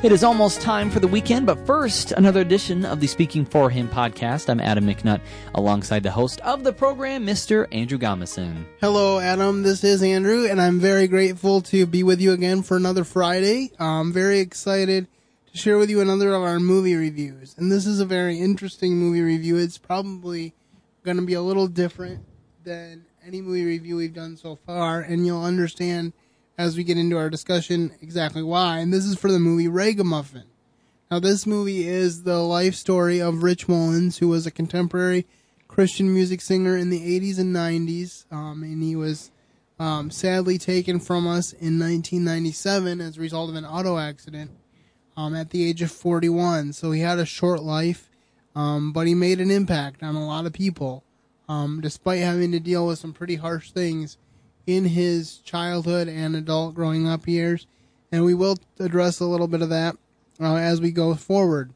It 0.00 0.12
is 0.12 0.22
almost 0.22 0.60
time 0.60 0.90
for 0.92 1.00
the 1.00 1.08
weekend, 1.08 1.44
but 1.44 1.66
first, 1.66 2.12
another 2.12 2.40
edition 2.40 2.84
of 2.84 3.00
the 3.00 3.08
Speaking 3.08 3.44
for 3.44 3.68
Him 3.68 3.88
podcast. 3.88 4.48
I'm 4.48 4.60
Adam 4.60 4.86
McNutt, 4.86 5.20
alongside 5.56 6.04
the 6.04 6.10
host 6.12 6.38
of 6.42 6.62
the 6.62 6.72
program, 6.72 7.26
Mr. 7.26 7.66
Andrew 7.72 7.98
Gomison. 7.98 8.64
Hello, 8.80 9.18
Adam. 9.18 9.64
This 9.64 9.82
is 9.82 10.00
Andrew, 10.00 10.46
and 10.46 10.60
I'm 10.60 10.78
very 10.78 11.08
grateful 11.08 11.62
to 11.62 11.84
be 11.84 12.04
with 12.04 12.20
you 12.20 12.30
again 12.30 12.62
for 12.62 12.76
another 12.76 13.02
Friday. 13.02 13.72
Uh, 13.80 13.86
I'm 13.86 14.12
very 14.12 14.38
excited 14.38 15.08
to 15.50 15.58
share 15.58 15.78
with 15.78 15.90
you 15.90 16.00
another 16.00 16.32
of 16.32 16.44
our 16.44 16.60
movie 16.60 16.94
reviews. 16.94 17.56
And 17.58 17.72
this 17.72 17.84
is 17.84 17.98
a 17.98 18.06
very 18.06 18.38
interesting 18.38 18.98
movie 18.98 19.22
review. 19.22 19.56
It's 19.56 19.78
probably 19.78 20.54
going 21.02 21.16
to 21.16 21.26
be 21.26 21.34
a 21.34 21.42
little 21.42 21.66
different 21.66 22.24
than 22.62 23.04
any 23.26 23.40
movie 23.40 23.64
review 23.64 23.96
we've 23.96 24.14
done 24.14 24.36
so 24.36 24.60
far, 24.64 25.00
and 25.00 25.26
you'll 25.26 25.42
understand 25.42 26.12
as 26.58 26.76
we 26.76 26.82
get 26.82 26.98
into 26.98 27.16
our 27.16 27.30
discussion 27.30 27.92
exactly 28.02 28.42
why. 28.42 28.78
And 28.78 28.92
this 28.92 29.04
is 29.04 29.16
for 29.16 29.30
the 29.30 29.38
movie 29.38 29.68
Ragamuffin. 29.68 30.44
Now, 31.10 31.20
this 31.20 31.46
movie 31.46 31.86
is 31.86 32.24
the 32.24 32.38
life 32.38 32.74
story 32.74 33.22
of 33.22 33.42
Rich 33.42 33.68
Mullins, 33.68 34.18
who 34.18 34.28
was 34.28 34.46
a 34.46 34.50
contemporary 34.50 35.26
Christian 35.68 36.12
music 36.12 36.40
singer 36.40 36.76
in 36.76 36.90
the 36.90 37.00
80s 37.00 37.38
and 37.38 37.54
90s, 37.54 38.30
um, 38.30 38.62
and 38.62 38.82
he 38.82 38.96
was 38.96 39.30
um, 39.78 40.10
sadly 40.10 40.58
taken 40.58 40.98
from 40.98 41.26
us 41.26 41.52
in 41.52 41.78
1997 41.78 43.00
as 43.00 43.16
a 43.16 43.20
result 43.20 43.48
of 43.48 43.56
an 43.56 43.64
auto 43.64 43.96
accident 43.96 44.50
um, 45.16 45.34
at 45.34 45.50
the 45.50 45.66
age 45.66 45.80
of 45.80 45.90
41. 45.90 46.72
So 46.72 46.90
he 46.90 47.00
had 47.00 47.18
a 47.18 47.24
short 47.24 47.62
life, 47.62 48.10
um, 48.54 48.92
but 48.92 49.06
he 49.06 49.14
made 49.14 49.40
an 49.40 49.50
impact 49.50 50.02
on 50.02 50.14
a 50.14 50.26
lot 50.26 50.44
of 50.44 50.52
people, 50.52 51.04
um, 51.48 51.80
despite 51.80 52.20
having 52.20 52.52
to 52.52 52.60
deal 52.60 52.86
with 52.86 52.98
some 52.98 53.12
pretty 53.12 53.36
harsh 53.36 53.70
things 53.70 54.18
in 54.68 54.84
his 54.84 55.38
childhood 55.38 56.08
and 56.08 56.36
adult 56.36 56.74
growing 56.74 57.08
up 57.08 57.26
years, 57.26 57.66
and 58.12 58.22
we 58.22 58.34
will 58.34 58.58
address 58.78 59.18
a 59.18 59.24
little 59.24 59.48
bit 59.48 59.62
of 59.62 59.70
that 59.70 59.96
uh, 60.38 60.56
as 60.56 60.78
we 60.78 60.90
go 60.90 61.14
forward. 61.14 61.72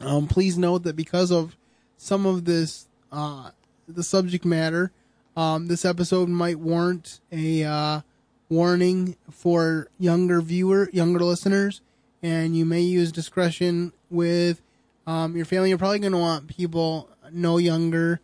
Um, 0.00 0.26
please 0.26 0.56
note 0.56 0.84
that 0.84 0.96
because 0.96 1.30
of 1.30 1.54
some 1.98 2.24
of 2.24 2.46
this, 2.46 2.88
uh, 3.12 3.50
the 3.86 4.02
subject 4.02 4.46
matter, 4.46 4.90
um, 5.36 5.66
this 5.68 5.84
episode 5.84 6.30
might 6.30 6.58
warrant 6.58 7.20
a 7.30 7.64
uh, 7.64 8.00
warning 8.48 9.14
for 9.30 9.88
younger 9.98 10.40
viewer, 10.40 10.88
younger 10.94 11.20
listeners, 11.20 11.82
and 12.22 12.56
you 12.56 12.64
may 12.64 12.80
use 12.80 13.12
discretion 13.12 13.92
with 14.08 14.62
um, 15.06 15.36
your 15.36 15.44
family. 15.44 15.68
You're 15.68 15.76
probably 15.76 15.98
going 15.98 16.12
to 16.12 16.18
want 16.18 16.48
people 16.48 17.10
no 17.30 17.58
younger 17.58 18.20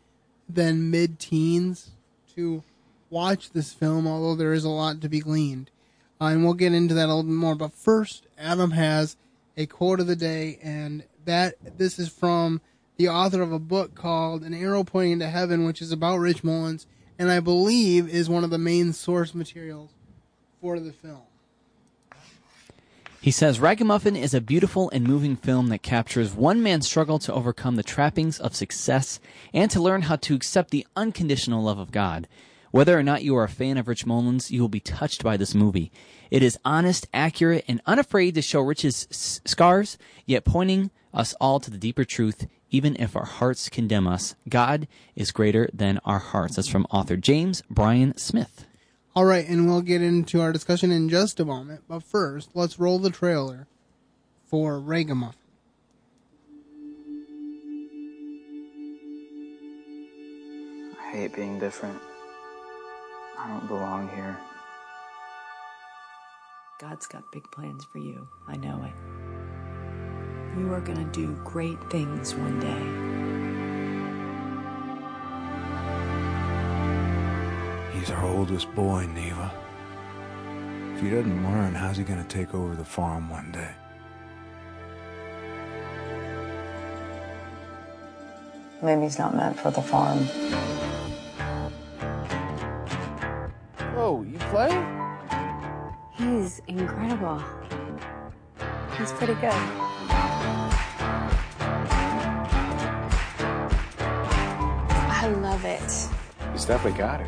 than 0.49 0.91
mid-teens 0.91 1.91
to 2.35 2.63
watch 3.15 3.51
this 3.53 3.73
film, 3.73 4.07
although 4.07 4.35
there 4.35 4.53
is 4.53 4.65
a 4.65 4.69
lot 4.69 5.01
to 5.01 5.09
be 5.09 5.21
gleaned. 5.21 5.71
Uh, 6.21 6.27
and 6.27 6.45
we'll 6.45 6.55
get 6.55 6.75
into 6.75 6.95
that 6.95 7.07
a 7.07 7.15
little 7.15 7.23
bit 7.23 7.33
more. 7.33 7.55
But 7.55 7.73
first, 7.73 8.27
Adam 8.37 8.73
has 8.73 9.17
a 9.57 9.67
quote 9.67 10.01
of 10.01 10.09
the 10.09 10.17
day, 10.17 10.59
and 10.63 11.05
that 11.25 11.55
this 11.79 11.99
is 11.99 12.09
from 12.09 12.61
the 12.97 13.09
author 13.09 13.41
of 13.41 13.53
a 13.53 13.59
book 13.59 13.95
called 13.95 14.43
An 14.43 14.53
Arrow 14.53 14.83
Pointing 14.83 15.21
to 15.21 15.29
Heaven, 15.29 15.65
which 15.65 15.81
is 15.81 15.93
about 15.93 16.19
Rich 16.19 16.43
Mullins, 16.43 16.87
and 17.17 17.31
I 17.31 17.39
believe 17.39 18.09
is 18.09 18.29
one 18.29 18.43
of 18.45 18.51
the 18.51 18.59
main 18.59 18.93
source 18.93 19.35
materials 19.35 19.91
for 20.61 20.81
the 20.81 20.93
film. 20.93 21.23
He 23.21 23.31
says 23.31 23.59
Ragamuffin 23.59 24.17
is 24.17 24.35
a 24.35 24.41
beautiful 24.41 24.91
and 24.91 25.05
moving 25.05 25.35
film 25.35 25.69
that 25.69 25.83
captures 25.83 26.35
one 26.35 26.63
man's 26.63 26.87
struggle 26.87 27.19
to 27.21 27.33
overcome 27.33 27.77
the 27.77 27.83
trappings 27.83 28.39
of 28.39 28.55
success 28.55 29.19
and 29.55 29.71
to 29.71 29.81
learn 29.81 30.03
how 30.03 30.17
to 30.17 30.35
accept 30.35 30.71
the 30.71 30.87
unconditional 30.95 31.63
love 31.63 31.79
of 31.79 31.91
God. 31.91 32.29
Whether 32.75 32.99
or 32.99 33.05
not 33.05 33.23
you 33.23 33.37
are 33.37 33.45
a 33.45 33.49
fan 33.49 33.77
of 33.77 33.87
Rich 33.87 34.05
Mullins, 34.05 34.51
you 34.51 34.61
will 34.61 34.69
be 34.69 34.81
touched 34.81 35.23
by 35.23 35.37
this 35.37 35.55
movie. 35.55 35.93
It 36.29 36.43
is 36.43 36.59
honest, 36.65 37.07
accurate, 37.15 37.65
and 37.69 37.81
unafraid 37.87 38.35
to 38.35 38.43
show 38.43 38.61
Rich's 38.63 39.07
s- 39.13 39.41
scars, 39.45 39.97
yet 40.27 40.45
pointing 40.45 40.91
us 41.13 41.35
all 41.41 41.61
to 41.61 41.71
the 41.71 41.79
deeper 41.79 42.05
truth, 42.05 42.49
even 42.71 42.97
if 42.97 43.15
our 43.15 43.27
hearts 43.27 43.69
condemn 43.69 44.09
us. 44.09 44.35
God 44.49 44.89
is 45.15 45.31
greater 45.31 45.71
than 45.73 46.01
our 46.05 46.19
hearts. 46.19 46.57
That's 46.57 46.67
from 46.67 46.89
author 46.91 47.17
James 47.17 47.63
Bryan 47.71 48.19
Smith. 48.19 48.67
All 49.15 49.25
right, 49.25 49.49
and 49.49 49.69
we'll 49.69 49.81
get 49.81 50.03
into 50.03 50.41
our 50.41 50.53
discussion 50.53 50.91
in 50.91 51.09
just 51.09 51.39
a 51.39 51.45
moment. 51.45 51.85
But 51.87 52.03
first, 52.03 52.51
let's 52.55 52.81
roll 52.81 52.99
the 52.99 53.11
trailer 53.11 53.69
for 54.47 54.81
Ragamuffin. 54.81 55.39
I 60.99 61.13
hate 61.13 61.37
being 61.37 61.61
different. 61.61 62.01
I 63.39 63.49
don't 63.49 63.67
belong 63.69 64.09
here. 64.09 64.39
God's 66.81 67.07
got 67.07 67.31
big 67.33 67.51
plans 67.51 67.85
for 67.85 67.99
you. 67.99 68.29
I 68.47 68.57
know 68.57 68.85
it. 68.85 68.93
You 70.59 70.73
are 70.73 70.81
going 70.81 70.99
to 70.99 71.13
do 71.13 71.35
great 71.45 71.79
things 71.91 72.35
one 72.35 72.61
day. 72.61 73.15
He's 78.05 78.11
our 78.11 78.25
oldest 78.27 78.73
boy, 78.75 79.07
Neva. 79.07 79.51
If 80.95 81.01
he 81.01 81.11
doesn't 81.11 81.43
learn, 81.43 81.75
how's 81.75 81.97
he 81.97 82.05
gonna 82.05 82.23
take 82.25 82.55
over 82.55 82.75
the 82.77 82.85
farm 82.85 83.31
one 83.31 83.51
day? 83.51 83.71
Maybe 88.83 89.03
he's 89.03 89.19
not 89.19 89.35
meant 89.35 89.59
for 89.59 89.71
the 89.71 89.81
farm. 89.81 90.29
Play? 94.55 94.71
He's 96.13 96.63
incredible. 96.69 97.43
He's 98.97 99.11
pretty 99.11 99.35
good. 99.35 99.51
I 105.11 105.27
love 105.41 105.65
it. 105.65 105.81
He's 106.53 106.67
definitely 106.67 106.97
got 106.97 107.21
it. 107.21 107.27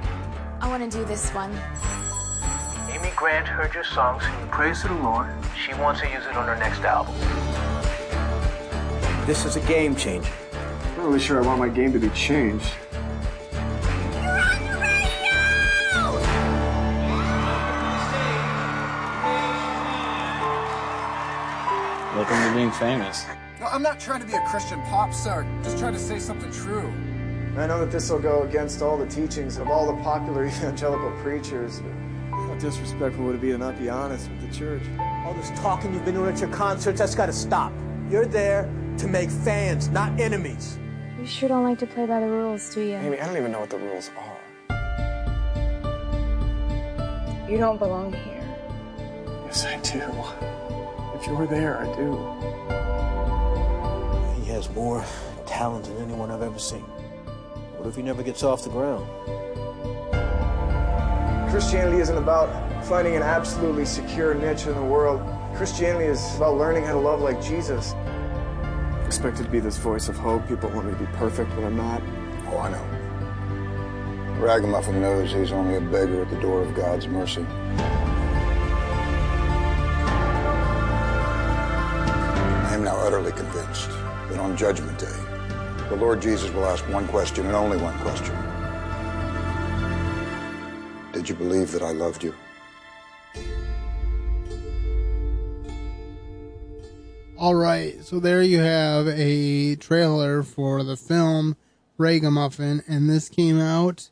I 0.61 0.69
want 0.69 0.89
to 0.89 0.99
do 0.99 1.05
this 1.05 1.31
one. 1.31 1.51
Amy 2.93 3.11
Grant 3.17 3.49
heard 3.49 3.75
your 3.75 3.83
song 3.83 4.21
singing 4.21 4.49
praise 4.51 4.83
to 4.83 4.89
the 4.89 4.95
Lord. 4.95 5.27
She 5.61 5.75
wants 5.75 6.03
to 6.03 6.09
use 6.09 6.25
it 6.27 6.37
on 6.37 6.47
her 6.47 6.55
next 6.55 6.83
album. 6.83 7.13
This 9.27 9.45
is 9.45 9.57
a 9.57 9.61
game 9.67 9.97
changer. 9.97 10.31
I'm 10.53 10.99
not 10.99 11.07
really 11.07 11.19
sure 11.19 11.43
I 11.43 11.45
want 11.45 11.59
my 11.59 11.69
game 11.69 11.93
to 11.93 11.99
be 11.99 12.11
changed. 12.11 12.73
Being 22.57 22.71
famous. 22.71 23.27
No, 23.61 23.67
I'm 23.67 23.83
not 23.83 24.01
trying 24.01 24.21
to 24.23 24.27
be 24.27 24.33
a 24.33 24.41
Christian 24.47 24.81
pop 24.83 25.13
star. 25.13 25.47
Just 25.63 25.79
trying 25.79 25.93
to 25.93 25.99
say 25.99 26.19
something 26.19 26.51
true. 26.51 26.91
I 27.59 27.67
know 27.67 27.81
that 27.81 27.91
this 27.91 28.09
will 28.11 28.19
go 28.19 28.45
against 28.45 28.81
all 28.81 28.97
the 28.97 29.07
teachings 29.07 29.59
of 29.59 29.69
all 29.69 29.95
the 29.95 30.03
popular 30.03 30.47
evangelical 30.47 31.11
preachers. 31.23 31.83
How 32.31 32.55
disrespectful 32.59 33.27
would 33.27 33.35
it 33.35 33.43
be 33.43 33.51
to 33.51 33.59
not 33.59 33.79
be 33.79 33.91
honest 33.91 34.31
with 34.31 34.41
the 34.41 34.57
church? 34.57 34.83
All 34.99 35.35
this 35.35 35.51
talking 35.61 35.93
you've 35.93 36.07
been 36.07 36.15
doing 36.15 36.33
at 36.33 36.41
your 36.41 36.49
concerts, 36.49 36.99
that's 36.99 37.15
got 37.15 37.27
to 37.27 37.33
stop. 37.33 37.75
You're 38.11 38.25
there 38.25 38.71
to 38.99 39.07
make 39.07 39.31
fans, 39.31 39.89
not 39.91 40.19
enemies. 40.19 40.79
You 41.21 41.27
sure 41.27 41.51
don't 41.51 41.65
like 41.65 41.79
to 41.81 41.87
play 41.87 42.07
by 42.07 42.21
the 42.21 42.27
rules, 42.27 42.75
do 42.75 42.81
you? 42.81 42.97
Amy, 42.97 43.21
I 43.21 43.27
don't 43.27 43.37
even 43.37 43.53
know 43.53 43.61
what 43.61 43.71
the 43.71 43.79
rules 43.79 44.11
are. 44.17 44.39
You 47.51 47.59
don't 47.59 47.79
belong 47.79 48.15
here. 48.15 48.43
Yes, 49.45 49.67
I 49.67 49.77
do. 49.81 50.66
If 51.17 51.27
you're 51.27 51.47
there, 51.47 51.79
I 51.79 51.87
do. 51.97 52.13
He 54.39 54.51
has 54.51 54.69
more 54.75 55.03
talent 55.47 55.87
than 55.87 55.97
anyone 55.97 56.31
I've 56.31 56.43
ever 56.43 56.59
seen. 56.59 56.83
What 57.79 57.89
if 57.89 57.97
he 57.97 58.03
never 58.03 58.23
gets 58.23 58.43
off 58.43 58.65
the 58.65 58.69
ground? 58.69 59.09
Christianity 61.51 62.03
isn't 62.03 62.19
about 62.19 62.85
finding 62.85 63.17
an 63.17 63.23
absolutely 63.23 63.87
secure 63.87 64.35
niche 64.35 64.67
in 64.67 64.75
the 64.75 64.83
world. 64.83 65.23
Christianity 65.57 66.05
is 66.05 66.37
about 66.37 66.59
learning 66.59 66.85
how 66.85 66.93
to 66.93 67.01
love 67.01 67.23
like 67.23 67.43
Jesus. 67.43 67.95
Expected 69.07 69.45
to 69.45 69.51
be 69.51 69.59
this 69.59 69.79
voice 69.79 70.11
of 70.11 70.19
hope. 70.19 70.47
People 70.47 70.69
want 70.69 70.87
me 70.87 70.93
to 70.93 70.99
be 70.99 71.07
perfect, 71.17 71.49
but 71.57 71.65
I'm 71.65 71.79
not. 71.79 72.03
Oh, 72.49 72.59
I 72.59 72.71
know. 72.73 72.85
Ragamuffin 74.39 75.01
knows 75.01 75.33
he's 75.33 75.51
only 75.51 75.77
a 75.77 75.81
beggar 75.81 76.21
at 76.21 76.29
the 76.29 76.39
door 76.41 76.61
of 76.61 76.75
God's 76.75 77.09
mercy. 77.09 77.47
Am 82.77 82.85
now 82.85 82.97
utterly 82.99 83.33
convinced 83.33 83.89
that 84.29 84.39
on 84.39 84.55
Judgment 84.55 84.99
Day, 84.99 85.19
the 85.89 85.97
Lord 85.97 86.21
Jesus 86.21 86.51
will 86.51 86.67
ask 86.67 86.87
one 86.91 87.09
question 87.09 87.47
and 87.47 87.55
only 87.55 87.79
one 87.79 87.99
question. 88.01 88.37
Did 91.13 91.27
you 91.27 91.35
believe 91.35 91.73
that 91.73 91.81
I 91.83 91.93
loved 91.93 92.23
you? 92.23 92.35
All 97.39 97.55
right, 97.55 98.05
so 98.05 98.21
there 98.21 98.43
you 98.43 98.61
have 98.61 99.07
a 99.09 99.77
trailer 99.77 100.43
for 100.43 100.83
the 100.83 100.97
film 100.97 101.57
Ragamuffin, 101.97 102.83
and 102.87 103.09
this 103.09 103.31
came 103.31 103.59
out 103.59 104.11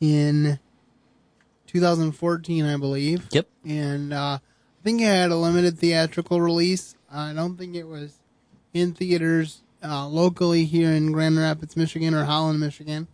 in 0.00 0.60
2014, 1.66 2.64
I 2.64 2.76
believe. 2.76 3.26
Yep. 3.32 3.48
And 3.64 4.12
uh, 4.12 4.38
I 4.40 4.82
think 4.84 5.00
it 5.00 5.06
had 5.06 5.32
a 5.32 5.36
limited 5.36 5.78
theatrical 5.78 6.40
release. 6.40 6.94
I 7.14 7.32
don't 7.32 7.56
think 7.56 7.76
it 7.76 7.86
was 7.86 8.18
in 8.72 8.92
theaters 8.92 9.62
uh, 9.82 10.08
locally 10.08 10.64
here 10.64 10.90
in 10.90 11.12
Grand 11.12 11.38
Rapids, 11.38 11.76
Michigan, 11.76 12.12
or 12.12 12.24
Holland, 12.24 12.58
Michigan. 12.58 13.06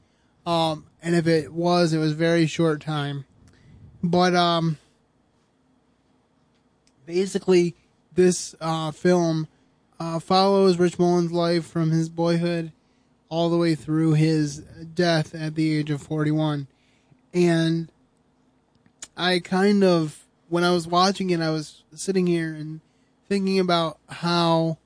Um, 0.47 0.87
and 1.03 1.15
if 1.15 1.27
it 1.27 1.53
was, 1.53 1.93
it 1.93 1.99
was 1.99 2.13
very 2.13 2.47
short 2.47 2.81
time. 2.81 3.27
But 4.03 4.35
um, 4.35 4.79
basically, 7.05 7.75
this 8.15 8.55
uh, 8.61 8.91
film 8.91 9.49
uh, 9.99 10.19
follows 10.19 10.79
Rich 10.79 10.99
Mullins' 10.99 11.33
life 11.33 11.67
from 11.67 11.91
his 11.91 12.09
boyhood 12.09 12.73
all 13.29 13.51
the 13.51 13.59
way 13.59 13.75
through 13.75 14.15
his 14.15 14.59
death 14.59 15.35
at 15.35 15.55
the 15.55 15.77
age 15.79 15.91
of 15.91 16.03
41. 16.03 16.67
And 17.35 17.93
I 19.17 19.41
kind 19.41 19.85
of, 19.85 20.25
when 20.49 20.65
I 20.65 20.71
was 20.71 20.89
watching 20.89 21.31
it, 21.31 21.41
I 21.41 21.51
was 21.51 21.85
sitting 21.95 22.27
here 22.27 22.55
and 22.55 22.81
thinking 23.31 23.61
about 23.61 23.97
how 24.09 24.77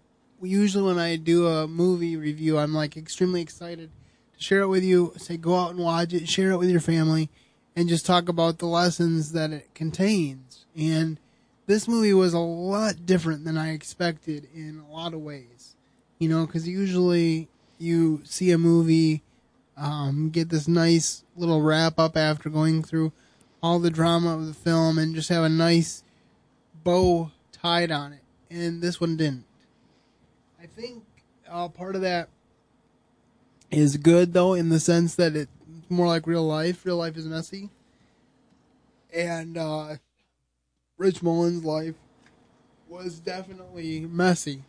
usually 0.43 0.85
when 0.85 0.99
I 0.99 1.17
do 1.17 1.47
a 1.47 1.67
movie 1.67 2.15
review, 2.15 2.59
I'm 2.59 2.75
like 2.75 2.95
extremely 2.95 3.41
excited 3.41 3.91
to 4.37 4.43
share 4.45 4.61
it 4.61 4.69
with 4.69 4.85
you, 4.85 5.15
say 5.17 5.39
go 5.39 5.57
out 5.57 5.71
and 5.71 5.79
watch 5.79 6.13
it, 6.13 6.29
share 6.29 6.51
it 6.51 6.59
with 6.59 6.69
your 6.69 6.81
family, 6.81 7.31
and 7.75 7.89
just 7.89 8.05
talk 8.05 8.29
about 8.29 8.59
the 8.59 8.67
lessons 8.67 9.33
that 9.33 9.51
it 9.51 9.75
contains. 9.75 10.67
And 10.77 11.19
this 11.65 11.89
movie 11.89 12.13
was 12.13 12.35
a 12.35 12.39
lot 12.39 13.07
different 13.07 13.47
than 13.47 13.57
I 13.57 13.73
expected 13.73 14.47
in 14.55 14.85
a 14.87 14.93
lot 14.93 15.15
of 15.15 15.21
ways. 15.21 15.75
You 16.19 16.29
know, 16.29 16.45
because 16.45 16.69
usually 16.69 17.49
you 17.79 18.21
see 18.25 18.51
a 18.51 18.59
movie, 18.59 19.23
um, 19.75 20.29
get 20.29 20.51
this 20.51 20.69
nice 20.69 21.25
little 21.35 21.63
wrap 21.63 21.99
up 21.99 22.15
after 22.15 22.51
going 22.51 22.83
through 22.83 23.11
all 23.63 23.79
the 23.79 23.91
drama 23.91 24.35
of 24.35 24.47
the 24.47 24.53
film 24.53 24.99
and 24.99 25.15
just 25.15 25.31
have 25.31 25.45
a 25.45 25.49
nice 25.49 26.05
bow 26.85 27.31
tied 27.51 27.91
on 27.91 28.13
it. 28.13 28.24
And 28.55 28.81
this 28.81 29.01
one 29.01 29.17
didn't. 29.17 29.45
I 30.63 30.67
think 30.67 31.03
uh, 31.51 31.67
part 31.69 31.97
of 31.97 32.03
that 32.03 32.29
is 33.73 33.97
good 33.97 34.33
though, 34.33 34.55
in 34.55 34.69
the 34.69 34.79
sense 34.79 35.17
that 35.17 35.35
it's 35.35 35.51
more 35.89 36.07
like 36.07 36.25
real 36.29 36.47
life. 36.47 36.87
Real 36.87 36.97
life 36.97 37.17
is 37.17 37.27
messy, 37.27 37.71
and 39.13 39.59
uh, 39.59 39.97
Rich 40.97 41.21
Mullins' 41.21 41.65
life 41.65 41.97
was 42.89 43.19
definitely 43.19 44.01
messy. 44.01 44.63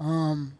Um, 0.00 0.58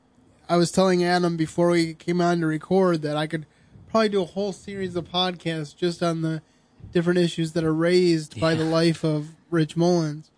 I 0.49 0.57
was 0.57 0.71
telling 0.71 1.03
Adam 1.03 1.37
before 1.37 1.71
we 1.71 1.95
came 1.95 2.21
on 2.21 2.39
to 2.39 2.47
record 2.47 3.03
that 3.03 3.17
I 3.17 3.27
could 3.27 3.47
probably 3.91 4.11
do 4.11 4.23
a 4.23 4.27
whole 4.27 4.53
series 4.53 4.95
of 4.95 5.11
podcasts 5.11 5.77
just 5.77 6.05
on 6.05 6.23
the 6.23 6.41
different 6.93 7.19
issues 7.19 7.53
that 7.55 7.65
are 7.65 7.75
raised 7.75 8.37
yeah. 8.37 8.41
by 8.41 8.55
the 8.55 8.65
life 8.65 9.03
of 9.03 9.31
Rich 9.51 9.77
Mullins. 9.77 10.31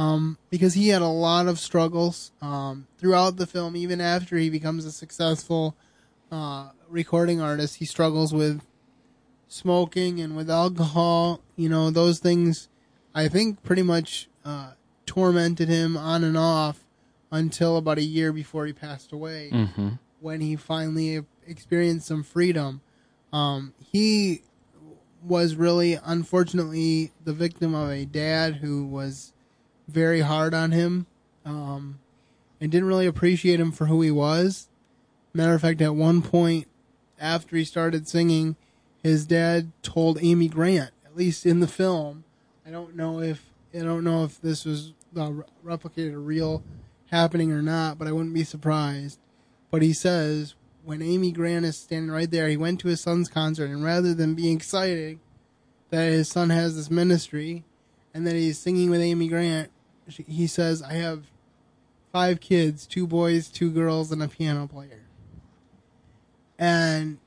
Um, 0.00 0.38
because 0.48 0.72
he 0.72 0.88
had 0.88 1.02
a 1.02 1.08
lot 1.08 1.46
of 1.46 1.58
struggles 1.58 2.32
um, 2.40 2.86
throughout 2.96 3.36
the 3.36 3.46
film, 3.46 3.76
even 3.76 4.00
after 4.00 4.38
he 4.38 4.48
becomes 4.48 4.86
a 4.86 4.92
successful 4.92 5.76
uh, 6.32 6.70
recording 6.88 7.38
artist, 7.38 7.76
he 7.76 7.84
struggles 7.84 8.32
with 8.32 8.62
smoking 9.46 10.18
and 10.18 10.34
with 10.36 10.48
alcohol. 10.48 11.42
You 11.54 11.68
know, 11.68 11.90
those 11.90 12.18
things 12.18 12.70
I 13.14 13.28
think 13.28 13.62
pretty 13.62 13.82
much 13.82 14.30
uh, 14.42 14.72
tormented 15.04 15.68
him 15.68 15.98
on 15.98 16.24
and 16.24 16.38
off 16.38 16.86
until 17.30 17.76
about 17.76 17.98
a 17.98 18.02
year 18.02 18.32
before 18.32 18.64
he 18.64 18.72
passed 18.72 19.12
away, 19.12 19.50
mm-hmm. 19.52 19.88
when 20.20 20.40
he 20.40 20.56
finally 20.56 21.22
experienced 21.46 22.06
some 22.06 22.22
freedom. 22.22 22.80
Um, 23.34 23.74
he 23.92 24.44
was 25.22 25.56
really, 25.56 25.98
unfortunately, 26.02 27.12
the 27.22 27.34
victim 27.34 27.74
of 27.74 27.90
a 27.90 28.06
dad 28.06 28.56
who 28.56 28.86
was 28.86 29.34
very 29.90 30.20
hard 30.20 30.54
on 30.54 30.72
him 30.72 31.06
um, 31.44 31.98
and 32.60 32.70
didn't 32.70 32.88
really 32.88 33.06
appreciate 33.06 33.60
him 33.60 33.72
for 33.72 33.86
who 33.86 34.00
he 34.02 34.10
was. 34.10 34.68
Matter 35.32 35.54
of 35.54 35.60
fact, 35.60 35.80
at 35.80 35.94
one 35.94 36.22
point 36.22 36.66
after 37.18 37.56
he 37.56 37.64
started 37.64 38.08
singing, 38.08 38.56
his 39.02 39.26
dad 39.26 39.72
told 39.82 40.18
Amy 40.20 40.48
Grant, 40.48 40.90
at 41.04 41.16
least 41.16 41.46
in 41.46 41.60
the 41.60 41.68
film, 41.68 42.24
I 42.66 42.70
don't 42.70 42.96
know 42.96 43.20
if 43.20 43.46
I 43.74 43.78
don't 43.78 44.04
know 44.04 44.24
if 44.24 44.40
this 44.40 44.64
was 44.64 44.92
uh, 45.16 45.30
replicated 45.64 46.14
a 46.14 46.18
real 46.18 46.62
happening 47.10 47.52
or 47.52 47.62
not, 47.62 47.98
but 47.98 48.08
I 48.08 48.12
wouldn't 48.12 48.34
be 48.34 48.44
surprised. 48.44 49.18
But 49.70 49.82
he 49.82 49.92
says 49.92 50.54
when 50.84 51.02
Amy 51.02 51.30
Grant 51.30 51.64
is 51.64 51.76
standing 51.76 52.10
right 52.10 52.30
there, 52.30 52.48
he 52.48 52.56
went 52.56 52.80
to 52.80 52.88
his 52.88 53.00
son's 53.00 53.28
concert, 53.28 53.70
and 53.70 53.84
rather 53.84 54.14
than 54.14 54.34
being 54.34 54.56
excited 54.56 55.20
that 55.90 56.10
his 56.10 56.28
son 56.28 56.50
has 56.50 56.76
this 56.76 56.90
ministry 56.90 57.64
and 58.14 58.26
that 58.26 58.34
he's 58.34 58.58
singing 58.58 58.90
with 58.90 59.00
Amy 59.00 59.28
Grant, 59.28 59.70
he 60.06 60.46
says, 60.46 60.82
"I 60.82 60.94
have 60.94 61.24
five 62.12 62.40
kids, 62.40 62.86
two 62.86 63.06
boys, 63.06 63.48
two 63.48 63.70
girls, 63.70 64.10
and 64.10 64.22
a 64.22 64.28
piano 64.28 64.66
player." 64.66 65.06
And 66.58 67.18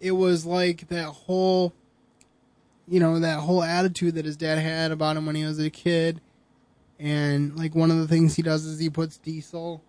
it 0.00 0.12
was 0.12 0.44
like 0.44 0.88
that 0.88 1.06
whole 1.06 1.72
you 2.86 3.00
know 3.00 3.18
that 3.18 3.40
whole 3.40 3.62
attitude 3.62 4.14
that 4.14 4.24
his 4.24 4.36
dad 4.36 4.58
had 4.58 4.90
about 4.90 5.16
him 5.16 5.26
when 5.26 5.36
he 5.36 5.44
was 5.44 5.58
a 5.58 5.70
kid 5.70 6.20
and 6.98 7.56
like 7.56 7.74
one 7.74 7.90
of 7.90 7.98
the 7.98 8.08
things 8.08 8.34
he 8.34 8.42
does 8.42 8.64
is 8.64 8.78
he 8.78 8.88
puts 8.88 9.18
diesel 9.18 9.82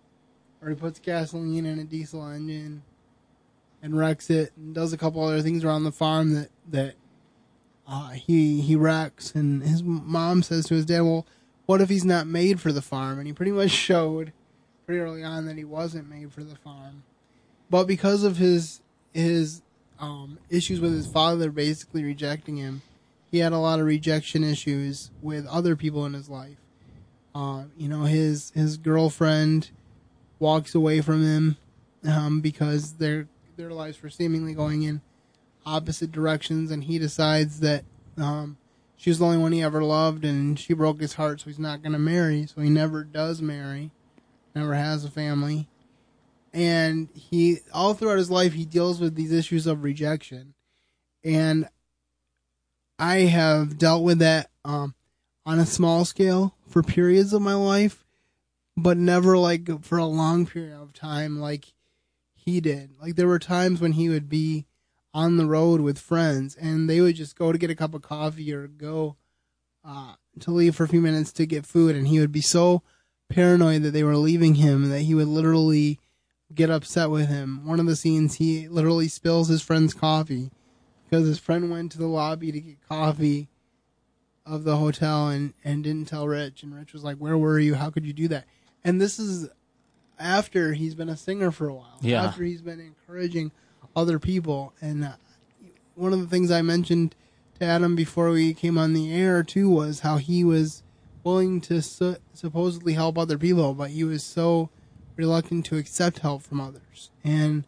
or 0.62 0.68
he 0.68 0.74
puts 0.74 0.98
gasoline 1.00 1.64
in 1.64 1.78
a 1.78 1.84
diesel 1.84 2.26
engine 2.28 2.82
and 3.82 3.96
wrecks 3.96 4.28
it 4.28 4.52
and 4.56 4.74
does 4.74 4.92
a 4.92 4.98
couple 4.98 5.24
other 5.24 5.40
things 5.40 5.64
around 5.64 5.84
the 5.84 5.92
farm 5.92 6.34
that 6.34 6.50
that 6.68 6.94
uh, 7.88 8.10
he 8.10 8.60
he 8.60 8.76
wrecks 8.76 9.34
and 9.34 9.62
his 9.62 9.82
mom 9.82 10.42
says 10.42 10.66
to 10.66 10.74
his 10.74 10.84
dad 10.84 11.00
well 11.00 11.26
what 11.70 11.80
if 11.80 11.88
he's 11.88 12.04
not 12.04 12.26
made 12.26 12.60
for 12.60 12.72
the 12.72 12.82
farm 12.82 13.18
and 13.18 13.26
he 13.26 13.32
pretty 13.32 13.52
much 13.52 13.70
showed 13.88 14.32
pretty 14.86 15.00
early 15.00 15.22
on 15.22 15.46
that 15.46 15.56
he 15.56 15.64
wasn't 15.64 16.08
made 16.08 16.32
for 16.32 16.44
the 16.44 16.56
farm 16.56 17.02
but 17.70 17.84
because 17.84 18.24
of 18.24 18.36
his 18.36 18.80
his 19.12 19.62
um, 19.98 20.38
issues 20.48 20.80
with 20.80 20.92
his 20.92 21.06
father 21.06 21.50
basically 21.50 22.04
rejecting 22.04 22.56
him 22.56 22.82
he 23.30 23.38
had 23.38 23.52
a 23.52 23.58
lot 23.58 23.78
of 23.78 23.86
rejection 23.86 24.42
issues 24.42 25.10
with 25.22 25.46
other 25.46 25.76
people 25.76 26.04
in 26.04 26.14
his 26.14 26.28
life. 26.28 26.56
Uh, 27.34 27.64
you 27.76 27.88
know, 27.88 28.02
his 28.02 28.50
his 28.54 28.76
girlfriend 28.76 29.70
walks 30.38 30.74
away 30.74 31.00
from 31.00 31.22
him 31.22 31.56
um, 32.04 32.40
because 32.40 32.94
their 32.94 33.28
their 33.56 33.70
lives 33.70 34.02
were 34.02 34.10
seemingly 34.10 34.52
going 34.52 34.82
in 34.82 35.00
opposite 35.64 36.10
directions, 36.10 36.72
and 36.72 36.84
he 36.84 36.98
decides 36.98 37.60
that 37.60 37.84
um, 38.16 38.56
she 39.00 39.08
was 39.08 39.18
the 39.18 39.24
only 39.24 39.38
one 39.38 39.52
he 39.52 39.62
ever 39.62 39.82
loved, 39.82 40.26
and 40.26 40.58
she 40.58 40.74
broke 40.74 41.00
his 41.00 41.14
heart, 41.14 41.40
so 41.40 41.46
he's 41.46 41.58
not 41.58 41.80
going 41.80 41.94
to 41.94 41.98
marry. 41.98 42.46
So 42.46 42.60
he 42.60 42.68
never 42.68 43.02
does 43.02 43.40
marry, 43.40 43.92
never 44.54 44.74
has 44.74 45.06
a 45.06 45.10
family, 45.10 45.68
and 46.52 47.08
he 47.14 47.60
all 47.72 47.94
throughout 47.94 48.18
his 48.18 48.30
life 48.30 48.52
he 48.52 48.66
deals 48.66 49.00
with 49.00 49.14
these 49.14 49.32
issues 49.32 49.66
of 49.66 49.84
rejection, 49.84 50.52
and 51.24 51.66
I 52.98 53.20
have 53.20 53.78
dealt 53.78 54.04
with 54.04 54.18
that 54.18 54.50
um, 54.66 54.94
on 55.46 55.58
a 55.58 55.64
small 55.64 56.04
scale 56.04 56.54
for 56.68 56.82
periods 56.82 57.32
of 57.32 57.40
my 57.40 57.54
life, 57.54 58.04
but 58.76 58.98
never 58.98 59.38
like 59.38 59.82
for 59.82 59.96
a 59.96 60.04
long 60.04 60.44
period 60.44 60.78
of 60.78 60.92
time 60.92 61.40
like 61.40 61.72
he 62.34 62.60
did. 62.60 62.90
Like 63.00 63.16
there 63.16 63.28
were 63.28 63.38
times 63.38 63.80
when 63.80 63.92
he 63.92 64.10
would 64.10 64.28
be 64.28 64.66
on 65.12 65.36
the 65.36 65.46
road 65.46 65.80
with 65.80 65.98
friends 65.98 66.54
and 66.54 66.88
they 66.88 67.00
would 67.00 67.16
just 67.16 67.36
go 67.36 67.50
to 67.52 67.58
get 67.58 67.70
a 67.70 67.74
cup 67.74 67.94
of 67.94 68.02
coffee 68.02 68.52
or 68.52 68.68
go 68.68 69.16
uh, 69.84 70.14
to 70.38 70.50
leave 70.50 70.76
for 70.76 70.84
a 70.84 70.88
few 70.88 71.00
minutes 71.00 71.32
to 71.32 71.46
get 71.46 71.66
food 71.66 71.96
and 71.96 72.08
he 72.08 72.20
would 72.20 72.32
be 72.32 72.40
so 72.40 72.82
paranoid 73.28 73.82
that 73.82 73.90
they 73.92 74.04
were 74.04 74.16
leaving 74.16 74.56
him 74.56 74.88
that 74.90 75.00
he 75.00 75.14
would 75.14 75.28
literally 75.28 75.98
get 76.54 76.70
upset 76.70 77.10
with 77.10 77.28
him. 77.28 77.66
One 77.66 77.80
of 77.80 77.86
the 77.86 77.96
scenes 77.96 78.34
he 78.34 78.68
literally 78.68 79.08
spills 79.08 79.48
his 79.48 79.62
friend's 79.62 79.94
coffee 79.94 80.50
because 81.08 81.26
his 81.26 81.38
friend 81.38 81.70
went 81.70 81.92
to 81.92 81.98
the 81.98 82.06
lobby 82.06 82.52
to 82.52 82.60
get 82.60 82.88
coffee 82.88 83.48
of 84.46 84.64
the 84.64 84.76
hotel 84.76 85.28
and, 85.28 85.54
and 85.64 85.84
didn't 85.84 86.08
tell 86.08 86.26
Rich. 86.26 86.62
And 86.62 86.74
Rich 86.74 86.92
was 86.92 87.04
like, 87.04 87.18
Where 87.18 87.38
were 87.38 87.58
you? 87.58 87.74
How 87.74 87.90
could 87.90 88.04
you 88.04 88.12
do 88.12 88.28
that? 88.28 88.46
And 88.84 89.00
this 89.00 89.18
is 89.18 89.48
after 90.18 90.72
he's 90.72 90.94
been 90.94 91.08
a 91.08 91.16
singer 91.16 91.50
for 91.50 91.68
a 91.68 91.74
while. 91.74 91.98
Yeah. 92.00 92.24
After 92.24 92.42
he's 92.44 92.62
been 92.62 92.80
encouraging 92.80 93.52
other 93.94 94.18
people. 94.18 94.72
And 94.80 95.04
uh, 95.04 95.12
one 95.94 96.12
of 96.12 96.20
the 96.20 96.26
things 96.26 96.50
I 96.50 96.62
mentioned 96.62 97.14
to 97.58 97.64
Adam 97.64 97.94
before 97.94 98.30
we 98.30 98.54
came 98.54 98.78
on 98.78 98.92
the 98.92 99.12
air, 99.12 99.42
too, 99.42 99.68
was 99.68 100.00
how 100.00 100.16
he 100.16 100.44
was 100.44 100.82
willing 101.24 101.60
to 101.62 101.82
su- 101.82 102.16
supposedly 102.32 102.94
help 102.94 103.18
other 103.18 103.38
people, 103.38 103.74
but 103.74 103.90
he 103.90 104.04
was 104.04 104.22
so 104.22 104.70
reluctant 105.16 105.66
to 105.66 105.76
accept 105.76 106.20
help 106.20 106.42
from 106.42 106.60
others. 106.60 107.10
And 107.22 107.64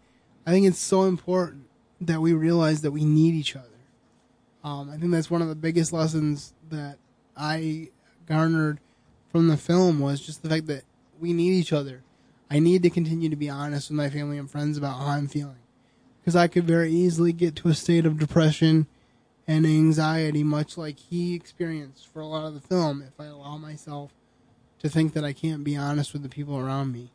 I 0.47 0.51
think 0.51 0.67
it's 0.67 0.79
so 0.79 1.03
important 1.05 1.67
that 2.01 2.21
we 2.21 2.33
realize 2.33 2.81
that 2.83 2.91
we 2.91 3.05
need 3.05 3.35
each 3.35 3.55
other. 3.55 3.69
Um, 4.65 4.91
I 4.91 4.97
think 4.97 5.11
that's 5.13 5.31
one 5.31 5.43
of 5.43 5.49
the 5.49 5.55
biggest 5.55 5.93
lessons 5.93 6.55
that 6.71 6.99
I 7.37 7.91
garnered 8.27 8.81
from 9.31 9.49
the 9.49 9.57
film 9.57 9.99
was 9.99 10.21
just 10.21 10.43
the 10.43 10.49
fact 10.49 10.67
that 10.67 10.85
we 11.21 11.33
need 11.33 11.53
each 11.53 11.73
other. 11.73 12.03
I 12.51 12.59
need 12.59 12.83
to 12.83 12.91
continue 12.91 13.29
to 13.29 13.37
be 13.37 13.49
honest 13.49 13.91
with 13.91 13.97
my 13.97 14.11
family 14.11 14.39
and 14.39 14.51
friends 14.51 14.77
about 14.77 14.99
how 14.99 15.07
I'm 15.07 15.27
feeling. 15.27 15.57
Because 16.23 16.37
I 16.37 16.47
could 16.47 16.65
very 16.65 16.93
easily 16.93 17.33
get 17.33 17.57
to 17.57 17.69
a 17.69 17.75
state 17.75 18.07
of 18.07 18.19
depression 18.19 18.87
and 19.47 19.67
anxiety, 19.67 20.45
much 20.45 20.79
like 20.79 20.99
he 20.99 21.35
experienced 21.35 22.07
for 22.07 22.21
a 22.21 22.27
lot 22.27 22.47
of 22.47 22.55
the 22.55 22.61
film, 22.61 23.03
if 23.03 23.19
I 23.19 23.27
allow 23.27 23.57
myself 23.57 24.13
to 24.79 24.89
think 24.89 25.15
that 25.15 25.25
I 25.25 25.33
can't 25.33 25.65
be 25.65 25.77
honest 25.77 26.13
with 26.13 26.23
the 26.23 26.29
people 26.29 26.57
around 26.57 26.93
me. 26.93 27.11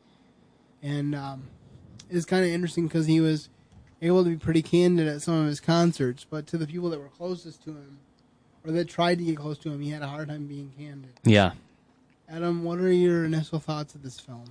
And 0.83 1.15
um, 1.15 1.43
it's 2.09 2.25
kind 2.25 2.43
of 2.43 2.51
interesting 2.51 2.87
because 2.87 3.07
he 3.07 3.21
was 3.21 3.49
able 4.01 4.23
to 4.23 4.29
be 4.29 4.37
pretty 4.37 4.61
candid 4.61 5.07
at 5.07 5.21
some 5.21 5.35
of 5.35 5.47
his 5.47 5.59
concerts, 5.59 6.25
but 6.29 6.47
to 6.47 6.57
the 6.57 6.67
people 6.67 6.89
that 6.89 6.99
were 6.99 7.09
closest 7.09 7.63
to 7.63 7.71
him 7.71 7.99
or 8.65 8.71
that 8.71 8.87
tried 8.87 9.17
to 9.19 9.23
get 9.23 9.37
close 9.37 9.57
to 9.59 9.71
him, 9.71 9.81
he 9.81 9.89
had 9.89 10.01
a 10.01 10.07
hard 10.07 10.27
time 10.27 10.47
being 10.47 10.71
candid. 10.77 11.13
Yeah. 11.23 11.51
Adam, 12.29 12.63
what 12.63 12.79
are 12.79 12.91
your 12.91 13.23
initial 13.23 13.59
thoughts 13.59 13.95
of 13.95 14.03
this 14.03 14.19
film? 14.19 14.45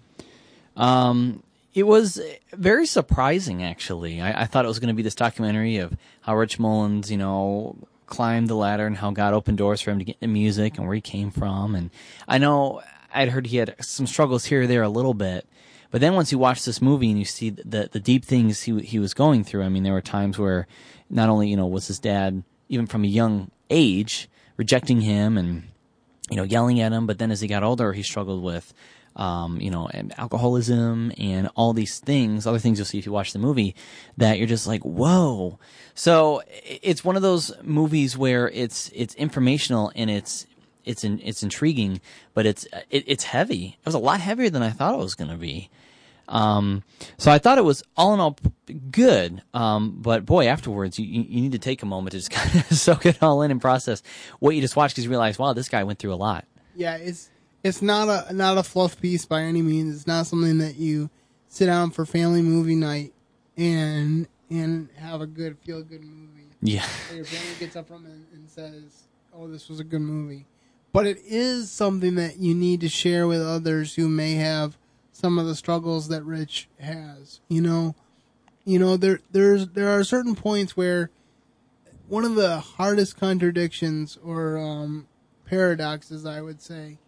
Um, 0.76 1.42
it 1.76 1.86
was 1.86 2.18
very 2.54 2.86
surprising, 2.86 3.62
actually. 3.62 4.22
I, 4.22 4.42
I 4.42 4.44
thought 4.46 4.64
it 4.64 4.68
was 4.68 4.78
going 4.78 4.88
to 4.88 4.94
be 4.94 5.02
this 5.02 5.14
documentary 5.14 5.76
of 5.76 5.94
how 6.22 6.34
Rich 6.34 6.58
Mullins, 6.58 7.10
you 7.10 7.18
know, 7.18 7.76
climbed 8.06 8.48
the 8.48 8.54
ladder 8.54 8.86
and 8.86 8.96
how 8.96 9.10
God 9.10 9.34
opened 9.34 9.58
doors 9.58 9.82
for 9.82 9.90
him 9.90 9.98
to 9.98 10.04
get 10.06 10.16
into 10.22 10.32
music 10.32 10.78
and 10.78 10.86
where 10.86 10.94
he 10.94 11.02
came 11.02 11.30
from. 11.30 11.74
And 11.74 11.90
I 12.26 12.38
know 12.38 12.80
I'd 13.12 13.28
heard 13.28 13.48
he 13.48 13.58
had 13.58 13.74
some 13.84 14.06
struggles 14.06 14.46
here 14.46 14.62
or 14.62 14.66
there 14.66 14.82
a 14.82 14.88
little 14.88 15.12
bit. 15.12 15.46
But 15.90 16.00
then 16.00 16.14
once 16.14 16.32
you 16.32 16.38
watch 16.38 16.64
this 16.64 16.80
movie 16.80 17.10
and 17.10 17.18
you 17.18 17.26
see 17.26 17.50
the 17.50 17.90
the 17.92 18.00
deep 18.00 18.24
things 18.24 18.62
he 18.62 18.80
he 18.80 18.98
was 18.98 19.12
going 19.12 19.44
through, 19.44 19.62
I 19.62 19.68
mean, 19.68 19.82
there 19.82 19.92
were 19.92 20.00
times 20.00 20.38
where 20.38 20.66
not 21.10 21.28
only 21.28 21.48
you 21.48 21.56
know 21.58 21.66
was 21.66 21.88
his 21.88 21.98
dad 21.98 22.42
even 22.70 22.86
from 22.86 23.04
a 23.04 23.06
young 23.06 23.50
age 23.68 24.30
rejecting 24.56 25.02
him 25.02 25.36
and 25.36 25.64
you 26.30 26.36
know 26.36 26.42
yelling 26.42 26.80
at 26.80 26.92
him, 26.92 27.06
but 27.06 27.18
then 27.18 27.30
as 27.30 27.42
he 27.42 27.48
got 27.48 27.62
older, 27.62 27.92
he 27.92 28.02
struggled 28.02 28.42
with 28.42 28.72
um, 29.16 29.60
you 29.60 29.70
know, 29.70 29.88
and 29.88 30.16
alcoholism 30.18 31.12
and 31.18 31.48
all 31.56 31.72
these 31.72 31.98
things, 31.98 32.46
other 32.46 32.58
things 32.58 32.78
you'll 32.78 32.86
see 32.86 32.98
if 32.98 33.06
you 33.06 33.12
watch 33.12 33.32
the 33.32 33.38
movie, 33.38 33.74
that 34.18 34.38
you're 34.38 34.46
just 34.46 34.66
like, 34.66 34.82
whoa. 34.82 35.58
So 35.94 36.42
it's 36.64 37.04
one 37.04 37.16
of 37.16 37.22
those 37.22 37.50
movies 37.62 38.16
where 38.16 38.48
it's 38.50 38.90
it's 38.94 39.14
informational 39.14 39.90
and 39.96 40.10
it's 40.10 40.46
it's 40.84 41.02
in, 41.02 41.20
it's 41.24 41.42
intriguing, 41.42 42.00
but 42.34 42.46
it's 42.46 42.64
it, 42.90 43.04
it's 43.06 43.24
heavy. 43.24 43.76
It 43.80 43.86
was 43.86 43.94
a 43.94 43.98
lot 43.98 44.20
heavier 44.20 44.50
than 44.50 44.62
I 44.62 44.70
thought 44.70 44.94
it 44.94 44.98
was 44.98 45.14
going 45.14 45.30
to 45.30 45.36
be. 45.36 45.70
Um, 46.28 46.82
so 47.18 47.30
I 47.30 47.38
thought 47.38 47.58
it 47.58 47.64
was 47.64 47.82
all 47.96 48.12
in 48.12 48.20
all 48.20 48.36
good. 48.90 49.42
Um, 49.54 49.98
but 50.00 50.26
boy, 50.26 50.46
afterwards, 50.46 50.98
you, 50.98 51.06
you 51.06 51.40
need 51.40 51.52
to 51.52 51.58
take 51.58 51.82
a 51.82 51.86
moment 51.86 52.12
to 52.12 52.18
just 52.18 52.30
kind 52.32 52.56
of 52.56 52.76
soak 52.76 53.06
it 53.06 53.22
all 53.22 53.42
in 53.42 53.50
and 53.50 53.60
process 53.60 54.02
what 54.40 54.54
you 54.54 54.60
just 54.60 54.76
watched 54.76 54.94
because 54.94 55.04
you 55.04 55.10
realize, 55.10 55.38
wow, 55.38 55.52
this 55.52 55.68
guy 55.68 55.84
went 55.84 55.98
through 55.98 56.12
a 56.12 56.16
lot. 56.16 56.44
Yeah, 56.74 56.96
it's 56.96 57.30
it's 57.62 57.82
not 57.82 58.08
a 58.08 58.32
not 58.32 58.58
a 58.58 58.62
fluff 58.62 59.00
piece 59.00 59.24
by 59.24 59.42
any 59.42 59.62
means. 59.62 59.94
It's 59.94 60.06
not 60.06 60.26
something 60.26 60.58
that 60.58 60.76
you 60.76 61.10
sit 61.48 61.66
down 61.66 61.90
for 61.90 62.06
family 62.06 62.42
movie 62.42 62.76
night 62.76 63.12
and 63.56 64.28
and 64.50 64.88
have 64.96 65.20
a 65.20 65.26
good 65.26 65.58
feel 65.58 65.82
good 65.82 66.02
movie. 66.02 66.48
Yeah. 66.62 66.86
Your 67.14 67.24
family 67.24 67.54
gets 67.58 67.76
up 67.76 67.88
from 67.88 68.06
it 68.06 68.34
and 68.34 68.48
says, 68.48 69.08
"Oh, 69.34 69.48
this 69.48 69.68
was 69.68 69.80
a 69.80 69.84
good 69.84 70.00
movie," 70.00 70.46
but 70.92 71.06
it 71.06 71.18
is 71.24 71.70
something 71.70 72.14
that 72.16 72.38
you 72.38 72.54
need 72.54 72.80
to 72.80 72.88
share 72.88 73.26
with 73.26 73.42
others 73.42 73.94
who 73.94 74.08
may 74.08 74.34
have 74.34 74.76
some 75.12 75.38
of 75.38 75.46
the 75.46 75.54
struggles 75.54 76.08
that 76.08 76.24
Rich 76.24 76.68
has. 76.78 77.40
You 77.48 77.62
know, 77.62 77.94
you 78.64 78.78
know 78.78 78.96
there 78.96 79.20
there's 79.30 79.68
there 79.68 79.88
are 79.88 80.04
certain 80.04 80.34
points 80.34 80.76
where 80.76 81.10
one 82.08 82.24
of 82.24 82.34
the 82.36 82.60
hardest 82.60 83.16
contradictions 83.16 84.18
or 84.24 84.58
um, 84.58 85.08
paradoxes, 85.44 86.24
I 86.24 86.40
would 86.40 86.60
say, 86.60 86.98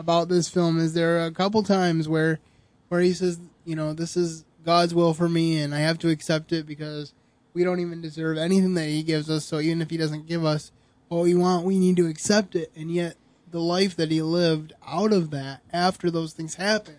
about 0.00 0.28
this 0.30 0.48
film 0.48 0.80
is 0.80 0.94
there 0.94 1.26
a 1.26 1.30
couple 1.30 1.62
times 1.62 2.08
where 2.08 2.40
where 2.88 3.02
he 3.02 3.12
says, 3.12 3.38
you 3.64 3.76
know, 3.76 3.92
this 3.92 4.16
is 4.16 4.44
God's 4.64 4.94
will 4.94 5.14
for 5.14 5.28
me 5.28 5.60
and 5.60 5.74
I 5.74 5.80
have 5.80 5.98
to 5.98 6.08
accept 6.08 6.52
it 6.52 6.66
because 6.66 7.12
we 7.52 7.62
don't 7.62 7.80
even 7.80 8.00
deserve 8.00 8.38
anything 8.38 8.74
that 8.74 8.86
he 8.86 9.02
gives 9.02 9.28
us. 9.28 9.44
So 9.44 9.60
even 9.60 9.82
if 9.82 9.90
he 9.90 9.96
doesn't 9.96 10.26
give 10.26 10.44
us 10.44 10.72
what 11.08 11.22
we 11.22 11.34
want, 11.34 11.66
we 11.66 11.78
need 11.78 11.96
to 11.98 12.06
accept 12.08 12.56
it. 12.56 12.72
And 12.74 12.90
yet 12.90 13.16
the 13.50 13.60
life 13.60 13.94
that 13.96 14.10
he 14.10 14.22
lived 14.22 14.72
out 14.86 15.12
of 15.12 15.30
that 15.30 15.60
after 15.72 16.10
those 16.10 16.32
things 16.32 16.54
happened 16.54 16.98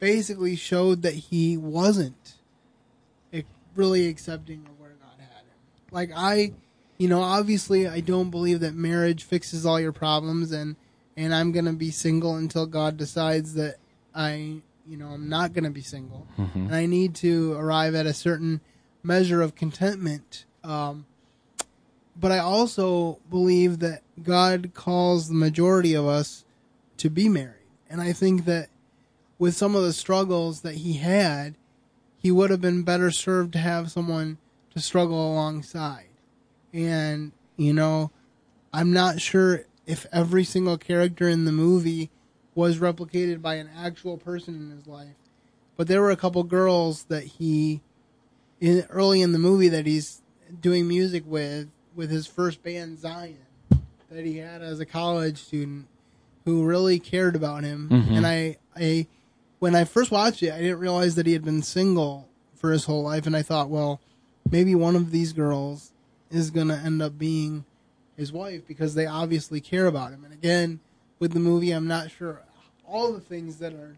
basically 0.00 0.56
showed 0.56 1.02
that 1.02 1.14
he 1.14 1.56
wasn't 1.56 2.34
really 3.76 4.08
accepting 4.08 4.66
of 4.66 4.80
where 4.80 4.94
God 5.00 5.18
had 5.18 5.26
him. 5.26 5.56
Like 5.90 6.10
I, 6.14 6.52
you 6.98 7.08
know, 7.08 7.22
obviously 7.22 7.86
I 7.86 8.00
don't 8.00 8.30
believe 8.30 8.60
that 8.60 8.74
marriage 8.74 9.24
fixes 9.24 9.64
all 9.64 9.80
your 9.80 9.92
problems 9.92 10.52
and 10.52 10.76
and 11.16 11.34
I'm 11.34 11.52
going 11.52 11.66
to 11.66 11.72
be 11.72 11.90
single 11.90 12.36
until 12.36 12.66
God 12.66 12.96
decides 12.96 13.54
that 13.54 13.76
I, 14.14 14.60
you 14.86 14.96
know, 14.96 15.08
I'm 15.08 15.28
not 15.28 15.52
going 15.52 15.64
to 15.64 15.70
be 15.70 15.82
single. 15.82 16.26
Mm-hmm. 16.38 16.66
And 16.66 16.74
I 16.74 16.86
need 16.86 17.14
to 17.16 17.54
arrive 17.54 17.94
at 17.94 18.06
a 18.06 18.14
certain 18.14 18.60
measure 19.02 19.42
of 19.42 19.54
contentment. 19.54 20.44
Um, 20.62 21.06
but 22.18 22.32
I 22.32 22.38
also 22.38 23.18
believe 23.28 23.80
that 23.80 24.02
God 24.22 24.72
calls 24.74 25.28
the 25.28 25.34
majority 25.34 25.94
of 25.94 26.06
us 26.06 26.44
to 26.98 27.10
be 27.10 27.28
married. 27.28 27.54
And 27.90 28.00
I 28.00 28.12
think 28.12 28.44
that 28.46 28.68
with 29.38 29.54
some 29.54 29.74
of 29.74 29.82
the 29.82 29.92
struggles 29.92 30.62
that 30.62 30.76
he 30.76 30.94
had, 30.94 31.56
he 32.18 32.30
would 32.30 32.50
have 32.50 32.60
been 32.60 32.82
better 32.82 33.10
served 33.10 33.52
to 33.52 33.58
have 33.58 33.90
someone 33.90 34.38
to 34.74 34.80
struggle 34.80 35.32
alongside. 35.32 36.08
And, 36.72 37.32
you 37.56 37.72
know, 37.72 38.10
I'm 38.72 38.92
not 38.92 39.20
sure 39.20 39.64
if 39.86 40.06
every 40.12 40.44
single 40.44 40.78
character 40.78 41.28
in 41.28 41.44
the 41.44 41.52
movie 41.52 42.10
was 42.54 42.78
replicated 42.78 43.42
by 43.42 43.54
an 43.56 43.68
actual 43.76 44.16
person 44.16 44.54
in 44.54 44.70
his 44.70 44.86
life. 44.86 45.14
But 45.76 45.88
there 45.88 46.00
were 46.00 46.10
a 46.12 46.16
couple 46.16 46.42
girls 46.44 47.04
that 47.04 47.24
he, 47.24 47.80
in, 48.60 48.86
early 48.90 49.20
in 49.20 49.32
the 49.32 49.38
movie, 49.38 49.68
that 49.68 49.86
he's 49.86 50.22
doing 50.60 50.86
music 50.86 51.24
with, 51.26 51.68
with 51.96 52.10
his 52.10 52.26
first 52.26 52.62
band 52.62 52.98
Zion, 53.00 53.36
that 54.10 54.24
he 54.24 54.38
had 54.38 54.62
as 54.62 54.78
a 54.80 54.86
college 54.86 55.38
student, 55.38 55.86
who 56.44 56.64
really 56.64 56.98
cared 57.00 57.34
about 57.34 57.64
him. 57.64 57.88
Mhm. 57.90 58.16
And 58.18 58.26
I, 58.26 58.56
I, 58.76 59.06
when 59.58 59.74
I 59.74 59.84
first 59.84 60.10
watched 60.10 60.42
it, 60.42 60.52
I 60.52 60.60
didn't 60.60 60.78
realize 60.78 61.14
that 61.16 61.26
he 61.26 61.32
had 61.32 61.44
been 61.44 61.62
single 61.62 62.28
for 62.54 62.70
his 62.70 62.84
whole 62.84 63.02
life, 63.02 63.26
and 63.26 63.34
I 63.36 63.42
thought, 63.42 63.68
well, 63.68 64.00
maybe 64.50 64.74
one 64.74 64.94
of 64.94 65.10
these 65.10 65.32
girls 65.32 65.90
is 66.30 66.50
gonna 66.50 66.80
end 66.84 67.02
up 67.02 67.18
being 67.18 67.64
his 68.16 68.32
wife 68.32 68.66
because 68.66 68.94
they 68.94 69.06
obviously 69.06 69.60
care 69.60 69.86
about 69.86 70.12
him. 70.12 70.24
And 70.24 70.32
again, 70.32 70.80
with 71.18 71.32
the 71.32 71.40
movie, 71.40 71.72
I'm 71.72 71.86
not 71.86 72.10
sure 72.10 72.42
all 72.86 73.12
the 73.12 73.20
things 73.20 73.58
that 73.58 73.72
are 73.72 73.96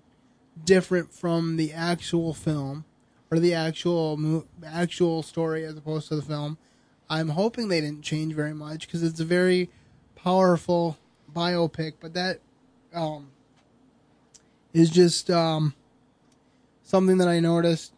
different 0.65 1.13
from 1.13 1.57
the 1.57 1.73
actual 1.73 2.33
film 2.33 2.85
or 3.31 3.39
the 3.39 3.55
actual 3.55 4.17
mo- 4.17 4.47
actual 4.65 5.23
story 5.23 5.65
as 5.65 5.77
opposed 5.77 6.09
to 6.09 6.17
the 6.17 6.23
film. 6.23 6.59
I'm 7.09 7.31
hoping 7.31 7.69
they 7.69 7.81
didn't 7.81 8.03
change 8.03 8.35
very 8.35 8.55
much 8.55 8.87
because 8.87 9.03
it's 9.03 9.21
a 9.21 9.25
very 9.25 9.71
powerful 10.15 10.99
biopic, 11.35 11.95
but 12.01 12.15
that 12.15 12.41
um, 12.95 13.29
is 14.73 14.91
just 14.91 15.31
um, 15.31 15.75
something 16.83 17.19
that 17.19 17.29
I 17.29 17.41
noticed. 17.41 17.93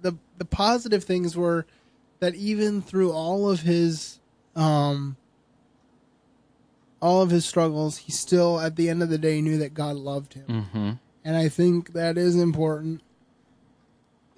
the 0.00 0.16
The 0.38 0.44
positive 0.44 1.04
things 1.04 1.36
were 1.36 1.66
that 2.20 2.34
even 2.34 2.82
through 2.82 3.12
all 3.12 3.50
of 3.50 3.60
his 3.60 4.20
um, 4.54 5.16
all 7.02 7.20
of 7.20 7.30
his 7.30 7.44
struggles, 7.44 7.98
he 7.98 8.12
still, 8.12 8.60
at 8.60 8.76
the 8.76 8.88
end 8.88 9.02
of 9.02 9.10
the 9.10 9.18
day, 9.18 9.40
knew 9.42 9.58
that 9.58 9.74
God 9.74 9.96
loved 9.96 10.34
him. 10.34 10.46
Mm-hmm. 10.48 10.90
And 11.24 11.36
I 11.36 11.48
think 11.48 11.92
that 11.92 12.16
is 12.16 12.36
important. 12.36 13.02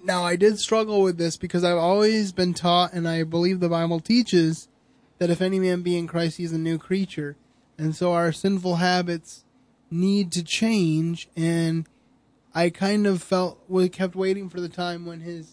Now, 0.03 0.23
I 0.23 0.35
did 0.35 0.59
struggle 0.59 1.01
with 1.01 1.17
this 1.17 1.37
because 1.37 1.63
I've 1.63 1.77
always 1.77 2.31
been 2.31 2.53
taught, 2.53 2.91
and 2.93 3.07
I 3.07 3.23
believe 3.23 3.59
the 3.59 3.69
Bible 3.69 3.99
teaches, 3.99 4.67
that 5.19 5.29
if 5.29 5.41
any 5.41 5.59
man 5.59 5.83
be 5.83 5.95
in 5.97 6.07
Christ, 6.07 6.37
he's 6.37 6.51
a 6.51 6.57
new 6.57 6.77
creature. 6.77 7.37
And 7.77 7.95
so 7.95 8.13
our 8.13 8.31
sinful 8.31 8.75
habits 8.77 9.45
need 9.91 10.31
to 10.33 10.43
change. 10.43 11.29
And 11.35 11.87
I 12.53 12.69
kind 12.71 13.05
of 13.05 13.21
felt, 13.21 13.63
we 13.67 13.89
kept 13.89 14.15
waiting 14.15 14.49
for 14.49 14.59
the 14.59 14.69
time 14.69 15.05
when 15.05 15.21
his 15.21 15.51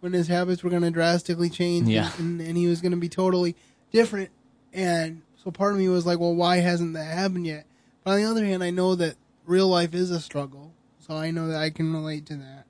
when 0.00 0.12
his 0.12 0.28
habits 0.28 0.62
were 0.62 0.70
going 0.70 0.82
to 0.82 0.92
drastically 0.92 1.50
change 1.50 1.88
Yeah. 1.88 2.12
and, 2.18 2.40
and 2.40 2.56
he 2.56 2.68
was 2.68 2.80
going 2.80 2.92
to 2.92 2.96
be 2.98 3.08
totally 3.08 3.56
different. 3.90 4.30
And 4.72 5.22
so 5.42 5.50
part 5.50 5.72
of 5.72 5.78
me 5.78 5.88
was 5.88 6.04
like, 6.04 6.18
well, 6.18 6.34
why 6.34 6.56
hasn't 6.56 6.94
that 6.94 7.04
happened 7.04 7.46
yet? 7.46 7.64
But 8.04 8.12
on 8.12 8.16
the 8.18 8.30
other 8.30 8.44
hand, 8.44 8.62
I 8.64 8.70
know 8.70 8.94
that 8.96 9.16
real 9.46 9.68
life 9.68 9.94
is 9.94 10.10
a 10.10 10.20
struggle, 10.20 10.72
so 10.98 11.14
I 11.14 11.30
know 11.30 11.48
that 11.48 11.60
I 11.60 11.70
can 11.70 11.92
relate 11.92 12.26
to 12.26 12.34
that. 12.36 12.64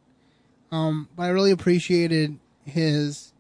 Um, 0.70 1.08
but 1.16 1.24
I 1.24 1.28
really 1.28 1.50
appreciated 1.50 2.38
his 2.64 3.32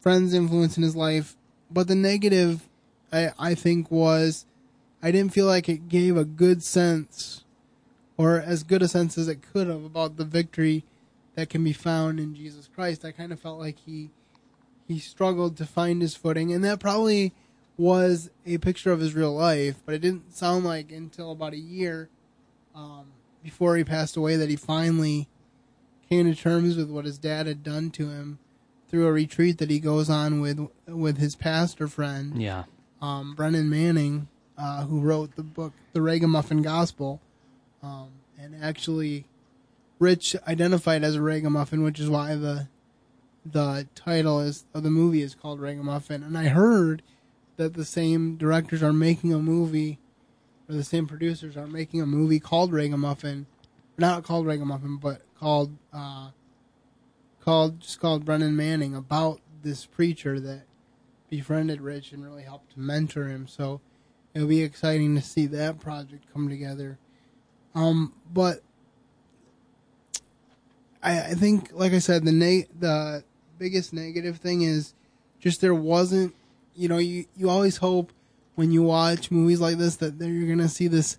friend's 0.00 0.34
influence 0.34 0.76
in 0.76 0.82
his 0.82 0.96
life. 0.96 1.36
But 1.70 1.88
the 1.88 1.94
negative, 1.94 2.68
I, 3.12 3.32
I 3.38 3.54
think, 3.54 3.90
was 3.90 4.46
I 5.02 5.10
didn't 5.10 5.34
feel 5.34 5.46
like 5.46 5.68
it 5.68 5.88
gave 5.88 6.16
a 6.16 6.24
good 6.24 6.62
sense, 6.62 7.44
or 8.16 8.40
as 8.40 8.62
good 8.62 8.82
a 8.82 8.88
sense 8.88 9.18
as 9.18 9.28
it 9.28 9.42
could 9.42 9.66
have, 9.66 9.84
about 9.84 10.16
the 10.16 10.24
victory 10.24 10.84
that 11.34 11.50
can 11.50 11.62
be 11.62 11.72
found 11.74 12.18
in 12.18 12.34
Jesus 12.34 12.68
Christ. 12.74 13.04
I 13.04 13.12
kind 13.12 13.32
of 13.32 13.40
felt 13.40 13.58
like 13.58 13.78
he 13.84 14.10
he 14.88 14.98
struggled 14.98 15.56
to 15.56 15.66
find 15.66 16.00
his 16.00 16.14
footing, 16.16 16.52
and 16.52 16.64
that 16.64 16.80
probably 16.80 17.32
was 17.76 18.30
a 18.46 18.58
picture 18.58 18.92
of 18.92 19.00
his 19.00 19.14
real 19.14 19.34
life. 19.34 19.76
But 19.84 19.94
it 19.94 20.00
didn't 20.00 20.34
sound 20.34 20.64
like 20.64 20.92
until 20.92 21.32
about 21.32 21.52
a 21.52 21.58
year 21.58 22.08
um, 22.74 23.06
before 23.42 23.76
he 23.76 23.84
passed 23.84 24.16
away 24.16 24.36
that 24.36 24.48
he 24.48 24.56
finally 24.56 25.28
came 26.08 26.26
to 26.32 26.40
terms 26.40 26.76
with 26.76 26.90
what 26.90 27.04
his 27.04 27.18
dad 27.18 27.46
had 27.46 27.62
done 27.62 27.90
to 27.92 28.08
him 28.10 28.38
through 28.88 29.06
a 29.06 29.12
retreat 29.12 29.58
that 29.58 29.70
he 29.70 29.80
goes 29.80 30.08
on 30.10 30.40
with 30.40 30.68
with 30.86 31.18
his 31.18 31.34
pastor 31.34 31.88
friend, 31.88 32.40
Yeah. 32.40 32.64
um, 33.02 33.34
Brennan 33.34 33.68
Manning, 33.68 34.28
uh, 34.56 34.84
who 34.84 35.00
wrote 35.00 35.34
the 35.34 35.42
book 35.42 35.72
The 35.94 36.02
Ragamuffin 36.02 36.62
Gospel. 36.62 37.20
um, 37.82 38.08
and 38.38 38.54
actually, 38.62 39.24
Rich 39.98 40.36
identified 40.46 41.02
as 41.04 41.14
a 41.16 41.22
ragamuffin, 41.22 41.82
which 41.82 41.98
is 42.00 42.08
why 42.10 42.34
the 42.34 42.68
the 43.46 43.86
title 43.94 44.40
is 44.40 44.64
of 44.74 44.82
the 44.82 44.90
movie 44.90 45.22
is 45.22 45.34
called 45.34 45.60
Ragamuffin. 45.60 46.22
And 46.22 46.36
I 46.36 46.46
heard 46.48 47.02
that 47.56 47.74
the 47.74 47.84
same 47.84 48.36
directors 48.36 48.82
are 48.82 48.92
making 48.92 49.32
a 49.32 49.38
movie, 49.38 49.98
or 50.68 50.74
the 50.74 50.84
same 50.84 51.06
producers 51.06 51.56
are 51.56 51.66
making 51.66 52.00
a 52.00 52.06
movie 52.06 52.40
called 52.40 52.72
Ragamuffin, 52.72 53.46
not 53.98 54.24
called 54.24 54.46
Ragamuffin, 54.46 54.96
but 54.96 55.22
called 55.38 55.76
uh, 55.92 56.30
called 57.40 57.80
just 57.80 58.00
called 58.00 58.24
Brennan 58.24 58.56
Manning 58.56 58.94
about 58.94 59.40
this 59.62 59.86
preacher 59.86 60.40
that 60.40 60.62
befriended 61.28 61.80
Rich 61.80 62.12
and 62.12 62.24
really 62.24 62.42
helped 62.42 62.72
to 62.74 62.80
mentor 62.80 63.28
him. 63.28 63.46
So 63.46 63.80
it'll 64.34 64.48
be 64.48 64.62
exciting 64.62 65.14
to 65.16 65.22
see 65.22 65.46
that 65.46 65.80
project 65.80 66.24
come 66.32 66.48
together. 66.48 66.98
Um, 67.74 68.12
but 68.32 68.60
I, 71.02 71.20
I 71.20 71.34
think, 71.34 71.70
like 71.72 71.92
I 71.92 71.98
said, 71.98 72.24
the 72.24 72.32
na- 72.32 72.68
the 72.78 73.24
biggest 73.58 73.92
negative 73.92 74.38
thing 74.38 74.62
is 74.62 74.94
just 75.40 75.60
there 75.60 75.74
wasn't, 75.74 76.34
you 76.74 76.88
know, 76.88 76.98
you 76.98 77.26
you 77.36 77.48
always 77.48 77.78
hope 77.78 78.12
when 78.54 78.70
you 78.70 78.82
watch 78.82 79.30
movies 79.30 79.60
like 79.60 79.78
this 79.78 79.96
that 79.96 80.14
you're 80.18 80.48
gonna 80.48 80.68
see 80.68 80.88
this 80.88 81.18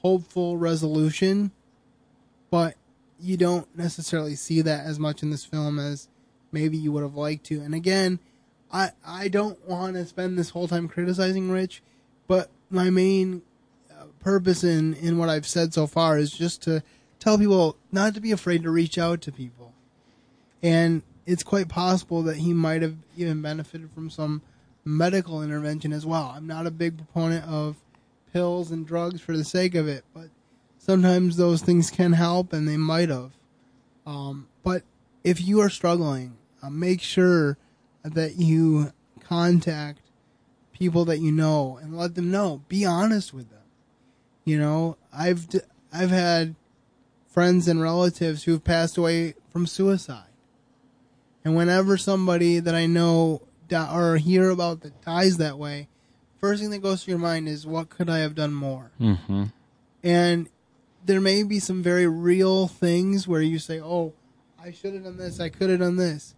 hopeful 0.00 0.56
resolution, 0.56 1.52
but 2.50 2.76
you 3.20 3.36
don't 3.36 3.66
necessarily 3.76 4.34
see 4.34 4.60
that 4.62 4.84
as 4.84 4.98
much 4.98 5.22
in 5.22 5.30
this 5.30 5.44
film 5.44 5.78
as 5.78 6.08
maybe 6.50 6.76
you 6.76 6.90
would 6.92 7.02
have 7.02 7.14
liked 7.14 7.44
to. 7.46 7.60
And 7.60 7.74
again, 7.74 8.18
I 8.72 8.90
I 9.06 9.28
don't 9.28 9.66
want 9.68 9.94
to 9.94 10.06
spend 10.06 10.38
this 10.38 10.50
whole 10.50 10.68
time 10.68 10.88
criticizing 10.88 11.50
Rich, 11.50 11.82
but 12.26 12.50
my 12.70 12.90
main 12.90 13.42
uh, 13.90 14.04
purpose 14.20 14.64
in 14.64 14.94
in 14.94 15.18
what 15.18 15.28
I've 15.28 15.46
said 15.46 15.74
so 15.74 15.86
far 15.86 16.18
is 16.18 16.32
just 16.32 16.62
to 16.62 16.82
tell 17.18 17.38
people 17.38 17.76
not 17.92 18.14
to 18.14 18.20
be 18.20 18.32
afraid 18.32 18.62
to 18.64 18.70
reach 18.70 18.98
out 18.98 19.20
to 19.22 19.32
people. 19.32 19.72
And 20.62 21.02
it's 21.26 21.42
quite 21.42 21.68
possible 21.68 22.22
that 22.24 22.38
he 22.38 22.52
might 22.52 22.82
have 22.82 22.96
even 23.16 23.42
benefited 23.42 23.90
from 23.92 24.10
some 24.10 24.42
medical 24.84 25.42
intervention 25.42 25.92
as 25.92 26.04
well. 26.04 26.32
I'm 26.34 26.46
not 26.46 26.66
a 26.66 26.70
big 26.70 26.96
proponent 26.96 27.44
of 27.46 27.76
pills 28.32 28.70
and 28.70 28.86
drugs 28.86 29.20
for 29.20 29.36
the 29.36 29.44
sake 29.44 29.74
of 29.74 29.86
it, 29.86 30.04
but 30.14 30.28
sometimes 30.78 31.36
those 31.36 31.62
things 31.62 31.90
can 31.90 32.12
help 32.12 32.52
and 32.52 32.66
they 32.66 32.76
might 32.76 33.08
have. 33.08 33.32
Um, 34.06 34.48
but 34.62 34.82
if 35.22 35.40
you 35.40 35.60
are 35.60 35.70
struggling, 35.70 36.36
uh, 36.62 36.70
make 36.70 37.00
sure 37.00 37.58
that 38.02 38.36
you 38.36 38.92
contact 39.20 40.00
people 40.72 41.04
that 41.04 41.18
you 41.18 41.30
know 41.30 41.78
and 41.80 41.96
let 41.96 42.14
them 42.14 42.30
know. 42.30 42.62
Be 42.68 42.84
honest 42.84 43.32
with 43.32 43.50
them. 43.50 43.60
You 44.44 44.58
know, 44.58 44.96
I've 45.12 45.48
d- 45.48 45.60
I've 45.92 46.10
had 46.10 46.56
friends 47.28 47.68
and 47.68 47.80
relatives 47.80 48.44
who've 48.44 48.64
passed 48.64 48.98
away 48.98 49.34
from 49.50 49.66
suicide. 49.66 50.24
And 51.44 51.54
whenever 51.56 51.96
somebody 51.96 52.58
that 52.58 52.74
I 52.74 52.86
know 52.86 53.42
di- 53.72 53.94
or 53.94 54.18
hear 54.18 54.50
about 54.50 54.82
that 54.82 55.00
dies 55.02 55.38
that 55.38 55.58
way, 55.58 55.88
first 56.38 56.60
thing 56.60 56.70
that 56.70 56.82
goes 56.82 57.02
through 57.02 57.12
your 57.12 57.18
mind 57.18 57.48
is 57.48 57.66
what 57.66 57.88
could 57.88 58.10
I 58.10 58.18
have 58.18 58.34
done 58.34 58.52
more? 58.52 58.92
Mm-hmm. 59.00 59.44
And 60.04 60.48
there 61.04 61.20
may 61.20 61.42
be 61.42 61.58
some 61.58 61.82
very 61.82 62.06
real 62.06 62.68
things 62.68 63.26
where 63.26 63.40
you 63.40 63.58
say, 63.58 63.80
"Oh, 63.80 64.12
I 64.62 64.72
should 64.72 64.94
have 64.94 65.04
done 65.04 65.16
this. 65.16 65.40
I 65.40 65.48
could 65.48 65.70
have 65.70 65.80
done 65.80 65.96
this." 65.96 66.34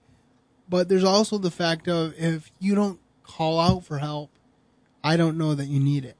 But 0.68 0.88
there's 0.88 1.04
also 1.04 1.36
the 1.36 1.50
fact 1.50 1.88
of 1.88 2.14
if 2.16 2.50
you 2.58 2.74
don't 2.74 3.00
call 3.22 3.58
out 3.58 3.84
for 3.84 3.98
help, 3.98 4.30
I 5.02 5.16
don't 5.16 5.36
know 5.36 5.54
that 5.54 5.66
you 5.66 5.80
need 5.80 6.04
it. 6.04 6.16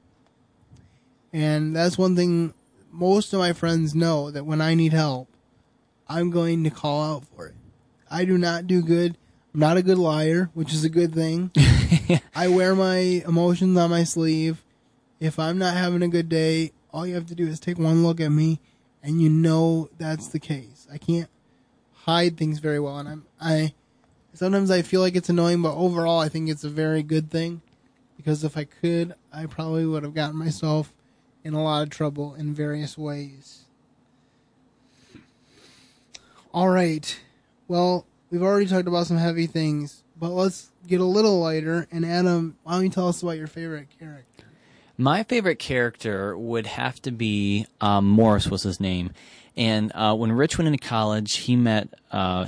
And 1.33 1.75
that's 1.75 1.97
one 1.97 2.17
thing 2.17 2.55
most 2.91 3.33
of 3.33 3.39
my 3.39 3.53
friends 3.53 3.95
know 3.95 4.31
that 4.31 4.45
when 4.45 4.61
I 4.61 4.75
need 4.75 4.93
help, 4.93 5.29
I'm 6.09 6.31
going 6.31 6.65
to 6.65 6.71
call 6.71 7.03
out 7.03 7.25
for 7.25 7.47
it. 7.47 7.55
I 8.11 8.25
do 8.25 8.37
not 8.37 8.67
do 8.67 8.83
good. 8.83 9.17
I'm 9.55 9.61
not 9.61 9.77
a 9.77 9.83
good 9.83 9.99
liar, 9.99 10.51
which 10.53 10.75
is 10.75 10.83
a 10.83 10.89
good 10.89 11.15
thing. 11.15 11.53
I 12.35 12.49
wear 12.49 12.75
my 12.75 12.97
emotions 12.97 13.79
on 13.79 13.89
my 13.89 14.03
sleeve. 14.03 14.65
If 15.21 15.39
I'm 15.39 15.59
not 15.59 15.77
having 15.77 16.03
a 16.03 16.09
good 16.09 16.29
day, 16.29 16.73
all 16.93 17.07
you 17.07 17.15
have 17.15 17.27
to 17.27 17.37
do 17.37 17.47
is 17.47 17.61
take 17.61 17.79
one 17.79 18.03
look 18.03 18.21
at 18.21 18.31
me 18.31 18.59
and 19.01 19.23
you 19.23 19.31
know 19.31 19.91
that's 19.97 20.27
the 20.27 20.41
case. 20.41 20.89
I 20.93 20.99
can't 20.99 21.29
hide 21.93 22.37
things 22.37 22.59
very 22.59 22.81
well 22.81 22.99
and 22.99 23.09
I'm 23.09 23.27
I 23.41 23.75
sometimes 24.33 24.73
I 24.73 24.83
feel 24.83 25.01
like 25.01 25.15
it's 25.15 25.29
annoying, 25.29 25.63
but 25.63 25.77
overall 25.77 26.19
I 26.19 26.29
think 26.29 26.51
it's 26.51 26.65
a 26.65 26.69
very 26.69 27.05
good 27.05 27.31
thing 27.31 27.63
because 28.17 28.43
if 28.43 28.57
I 28.57 28.65
could, 28.65 29.15
I 29.33 29.47
probably 29.47 29.87
would 29.87 30.03
have 30.03 30.15
gotten 30.15 30.37
myself 30.37 30.93
in 31.45 31.55
a 31.55 31.63
lot 31.63 31.85
of 31.85 31.91
trouble 31.91 32.35
in 32.35 32.55
various 32.55 32.99
ways. 32.99 33.67
All 36.53 36.71
right. 36.71 37.21
Well, 37.69 38.05
we've 38.35 38.43
already 38.43 38.67
talked 38.67 38.89
about 38.89 39.07
some 39.07 39.17
heavy 39.17 39.47
things, 39.47 40.03
but 40.19 40.31
let's 40.31 40.71
get 40.89 41.01
a 41.01 41.05
little 41.05 41.39
lighter. 41.39 41.87
And 41.93 42.05
Adam, 42.05 42.57
why 42.65 42.73
don't 42.73 42.83
you 42.83 42.91
tell 42.91 43.07
us 43.09 43.23
about 43.23 43.37
your 43.39 43.47
favorite 43.47 43.87
character? 43.97 44.45
My 44.99 45.23
favorite 45.23 45.61
character 45.61 46.37
would 46.37 46.67
have 46.67 47.01
to 47.03 47.13
be 47.13 47.67
um, 47.81 48.07
Morris 48.09 48.49
was 48.49 48.65
his 48.65 48.81
name, 48.81 49.13
and 49.57 49.93
uh, 49.95 50.15
when 50.17 50.33
Rich 50.33 50.59
went 50.59 50.67
into 50.67 50.85
college, 50.85 51.37
he 51.37 51.55
met 51.55 51.89
uh, 52.11 52.47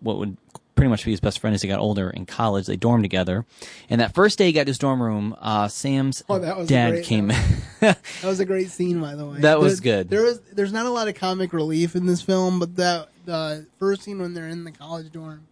what 0.00 0.18
would 0.18 0.38
pretty 0.74 0.88
much 0.90 1.06
be 1.06 1.10
his 1.10 1.20
best 1.20 1.38
friend 1.38 1.54
as 1.54 1.62
he 1.62 1.68
got 1.68 1.80
older 1.80 2.10
in 2.10 2.24
college. 2.26 2.66
They 2.66 2.76
dormed 2.76 3.04
together, 3.04 3.44
and 3.90 4.00
that 4.00 4.14
first 4.14 4.36
day 4.38 4.46
he 4.46 4.52
got 4.52 4.64
to 4.64 4.70
his 4.70 4.78
dorm 4.78 5.02
room, 5.02 5.36
uh, 5.40 5.68
Sam's 5.68 6.22
Oh, 6.30 6.38
that 6.38 6.56
was 6.58 6.68
dad 6.68 6.90
great- 6.92 7.04
came. 7.04 7.32
That 7.80 7.98
was 8.24 8.40
a 8.40 8.46
great 8.46 8.70
scene, 8.70 9.00
by 9.02 9.14
the 9.14 9.26
way. 9.26 9.40
That 9.40 9.60
was 9.60 9.80
good. 9.80 10.08
There 10.08 10.22
was 10.22 10.40
there's 10.52 10.72
not 10.72 10.86
a 10.86 10.90
lot 10.90 11.08
of 11.08 11.14
comic 11.14 11.52
relief 11.52 11.94
in 11.94 12.06
this 12.06 12.20
film, 12.22 12.58
but 12.58 12.76
that 12.76 13.08
the 13.26 13.66
first 13.78 14.02
scene 14.02 14.20
when 14.20 14.32
they're 14.32 14.48
in 14.48 14.64
the 14.64 14.72
college 14.72 15.12
dorm 15.12 15.46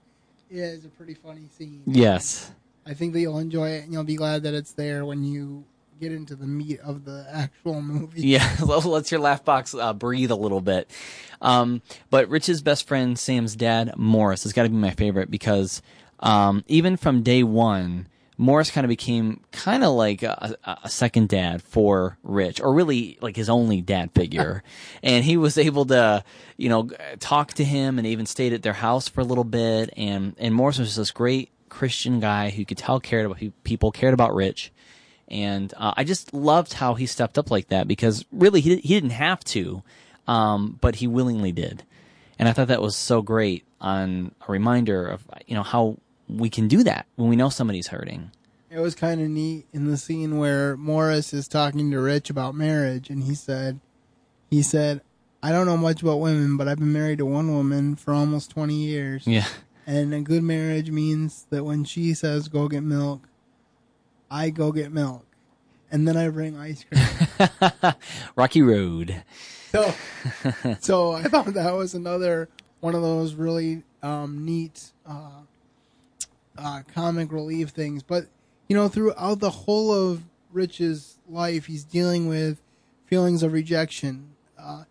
is 0.51 0.85
a 0.85 0.89
pretty 0.89 1.15
funny 1.15 1.49
scene. 1.51 1.83
yes. 1.87 2.51
I 2.87 2.93
think 2.93 3.15
that 3.15 3.21
you'll 3.21 3.39
enjoy 3.39 3.71
it, 3.71 3.85
and 3.85 3.93
you'll 3.93 4.05
be 4.05 4.17
glad 4.17 4.43
that 4.43 4.53
it's 4.53 4.73
there 4.73 5.07
when 5.07 5.25
you 5.25 5.65
get 6.01 6.13
into 6.13 6.37
the 6.37 6.47
meat 6.47 6.81
of 6.81 7.05
the 7.05 7.27
actual 7.33 7.81
movie. 7.81 8.23
Yeah, 8.23 8.57
let's 8.65 9.11
your 9.11 9.21
laugh 9.21 9.45
box 9.45 9.75
uh, 9.75 9.93
breathe 9.95 10.31
a 10.31 10.37
little 10.37 10.61
bit. 10.61 10.91
Um, 11.41 11.81
but 12.11 12.29
Rich's 12.29 12.63
best 12.63 12.87
friend, 12.87 13.19
Sam's 13.19 13.57
dad, 13.57 13.97
Morris, 13.97 14.43
has 14.43 14.53
got 14.53 14.65
to 14.65 14.69
be 14.69 14.77
my 14.77 14.91
favorite 14.91 15.31
because 15.31 15.81
um, 16.21 16.63
even 16.69 16.97
from 16.97 17.23
day 17.23 17.43
one, 17.43 18.07
Morris 18.37 18.71
kind 18.71 18.85
of 18.85 18.89
became 18.89 19.41
kind 19.53 19.85
of 19.85 19.93
like 19.93 20.23
a, 20.23 20.57
a 20.83 20.89
second 20.89 21.29
dad 21.29 21.63
for 21.63 22.19
Rich, 22.25 22.61
or 22.61 22.75
really 22.75 23.17
like 23.21 23.37
his 23.37 23.49
only 23.49 23.81
dad 23.81 24.11
figure. 24.13 24.63
and 25.03 25.25
he 25.25 25.37
was 25.37 25.57
able 25.57 25.87
to, 25.87 26.25
you 26.57 26.69
know, 26.69 26.91
talk 27.21 27.55
to 27.55 27.65
him 27.65 27.99
and 27.99 28.07
even 28.07 28.27
stayed 28.27 28.53
at 28.53 28.63
their 28.63 28.73
house 28.73 29.07
for 29.09 29.21
a 29.21 29.25
little 29.25 29.45
bit. 29.45 29.91
And, 29.97 30.35
and 30.39 30.53
Morris 30.53 30.79
was 30.79 30.97
this 30.97 31.13
great 31.13 31.51
Christian 31.69 32.19
guy 32.19 32.51
who 32.51 32.65
could 32.65 32.79
tell 32.79 32.99
cared 32.99 33.27
about 33.27 33.41
people, 33.63 33.93
cared 33.93 34.15
about 34.15 34.35
Rich. 34.35 34.73
And 35.29 35.73
uh, 35.77 35.95
I 35.97 36.05
just 36.05 36.35
loved 36.35 36.73
how 36.73 36.95
he 36.95 37.07
stepped 37.07 37.39
up 37.39 37.51
like 37.51 37.69
that 37.69 37.87
because 37.89 38.25
really 38.33 38.61
he, 38.61 38.77
he 38.77 38.95
didn't 38.95 39.11
have 39.11 39.43
to, 39.45 39.83
um, 40.27 40.77
but 40.81 40.97
he 40.97 41.07
willingly 41.07 41.53
did. 41.53 41.85
And 42.39 42.49
I 42.49 42.53
thought 42.53 42.69
that 42.69 42.83
was 42.83 42.97
so 42.97 43.23
great 43.23 43.65
on 43.81 44.35
a 44.47 44.51
reminder 44.51 45.07
of, 45.07 45.23
you 45.47 45.55
know, 45.55 45.63
how 45.63 45.99
we 46.29 46.49
can 46.51 46.69
do 46.69 46.83
that 46.85 47.07
when 47.17 47.29
we 47.29 47.37
know 47.37 47.49
somebody's 47.49 47.89
hurting. 47.89 48.31
It 48.71 48.81
was 48.81 48.95
kind 48.95 49.21
of 49.21 49.29
neat 49.29 49.67
in 49.73 49.89
the 49.89 49.97
scene 49.97 50.39
where 50.39 50.77
Morris 50.77 51.33
is 51.33 51.47
talking 51.47 51.91
to 51.91 52.01
Rich 52.01 52.29
about 52.31 52.55
marriage, 52.55 53.09
and 53.09 53.23
he 53.23 53.35
said, 53.35 53.79
he 54.51 54.63
said, 54.63 55.01
I 55.43 55.53
don't 55.53 55.67
know 55.67 55.77
much 55.77 56.03
about 56.03 56.21
women, 56.21 56.57
but 56.57 56.69
I've 56.69 56.79
been 56.79 56.93
married 56.93 57.19
to 57.19 57.27
one 57.27 57.53
woman 57.53 57.97
for 57.97 58.15
almost 58.15 58.51
20 58.51 58.75
years. 58.75 59.27
Yeah. 59.27 59.47
And 59.87 60.15
a 60.15 60.21
good 60.23 60.43
marriage 60.43 60.91
means 60.91 61.47
that 61.51 61.65
when 61.65 61.85
she 61.85 62.15
says 62.15 62.49
go 62.49 62.67
get 62.69 62.83
milk, 62.83 63.29
I 64.31 64.51
go 64.51 64.73
get 64.73 64.91
milk. 64.91 65.27
And 65.91 66.09
then 66.09 66.17
I 66.17 66.29
bring 66.31 66.57
ice 66.57 66.85
cream. 66.85 67.95
Rocky 68.37 68.63
Road. 68.63 69.23
so, 69.71 69.95
so 70.81 71.13
I 71.13 71.25
thought 71.25 71.47
that 71.53 71.75
was 71.75 71.95
another 71.95 72.49
one 72.81 72.95
of 72.95 73.03
those 73.03 73.35
really 73.35 73.83
um, 74.03 74.45
neat 74.45 74.93
uh, 75.07 75.43
uh, 76.57 76.83
comic 76.93 77.33
relief 77.33 77.71
things. 77.71 78.03
But 78.03 78.27
you 78.69 78.77
know, 78.77 78.89
throughout 78.89 79.41
the 79.41 79.51
whole 79.51 79.93
of 79.93 80.25
Rich's 80.53 81.19
life, 81.29 81.67
he's 81.67 81.85
dealing 81.85 82.29
with 82.29 82.61
feelings 83.07 83.43
of 83.43 83.53
rejection. 83.53 84.31
Uh, 84.59 84.85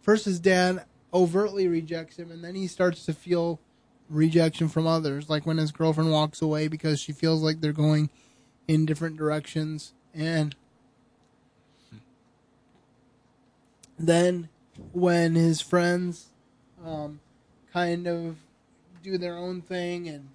first, 0.00 0.24
his 0.24 0.40
dad 0.40 0.84
overtly 1.12 1.68
rejects 1.68 2.18
him, 2.18 2.30
and 2.30 2.42
then 2.42 2.54
he 2.54 2.66
starts 2.66 3.04
to 3.06 3.12
feel 3.12 3.60
rejection 4.08 4.68
from 4.68 4.86
others, 4.86 5.28
like 5.28 5.46
when 5.46 5.58
his 5.58 5.72
girlfriend 5.72 6.10
walks 6.10 6.42
away 6.42 6.68
because 6.68 7.00
she 7.00 7.12
feels 7.12 7.42
like 7.42 7.60
they're 7.60 7.72
going 7.72 8.10
in 8.66 8.86
different 8.86 9.16
directions, 9.16 9.92
and 10.14 10.54
then 13.98 14.48
when 14.92 15.34
his 15.34 15.60
friends 15.60 16.30
um, 16.84 17.20
kind 17.72 18.06
of 18.06 18.36
do 19.02 19.18
their 19.18 19.36
own 19.36 19.60
thing 19.60 20.08
and 20.08 20.28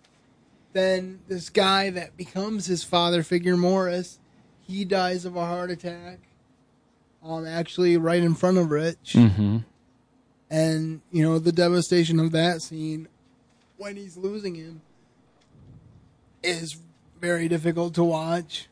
then 0.75 1.21
this 1.27 1.49
guy 1.49 1.89
that 1.89 2.15
becomes 2.17 2.65
his 2.67 2.83
father 2.83 3.23
figure 3.23 3.55
morris 3.57 4.19
he 4.61 4.83
dies 4.85 5.25
of 5.25 5.35
a 5.35 5.45
heart 5.45 5.71
attack 5.71 6.19
um, 7.23 7.47
actually 7.47 7.97
right 7.97 8.21
in 8.21 8.35
front 8.35 8.57
of 8.59 8.69
Rich, 8.69 9.13
Mm-hmm. 9.15 9.57
and 10.51 11.01
you 11.11 11.23
know 11.23 11.39
the 11.39 11.51
devastation 11.51 12.19
of 12.19 12.31
that 12.33 12.61
scene 12.61 13.07
when 13.77 13.95
he's 13.95 14.15
losing 14.15 14.53
him 14.55 14.81
is 16.43 16.77
very 17.19 17.47
difficult 17.47 17.95
to 17.95 18.03
watch. 18.03 18.67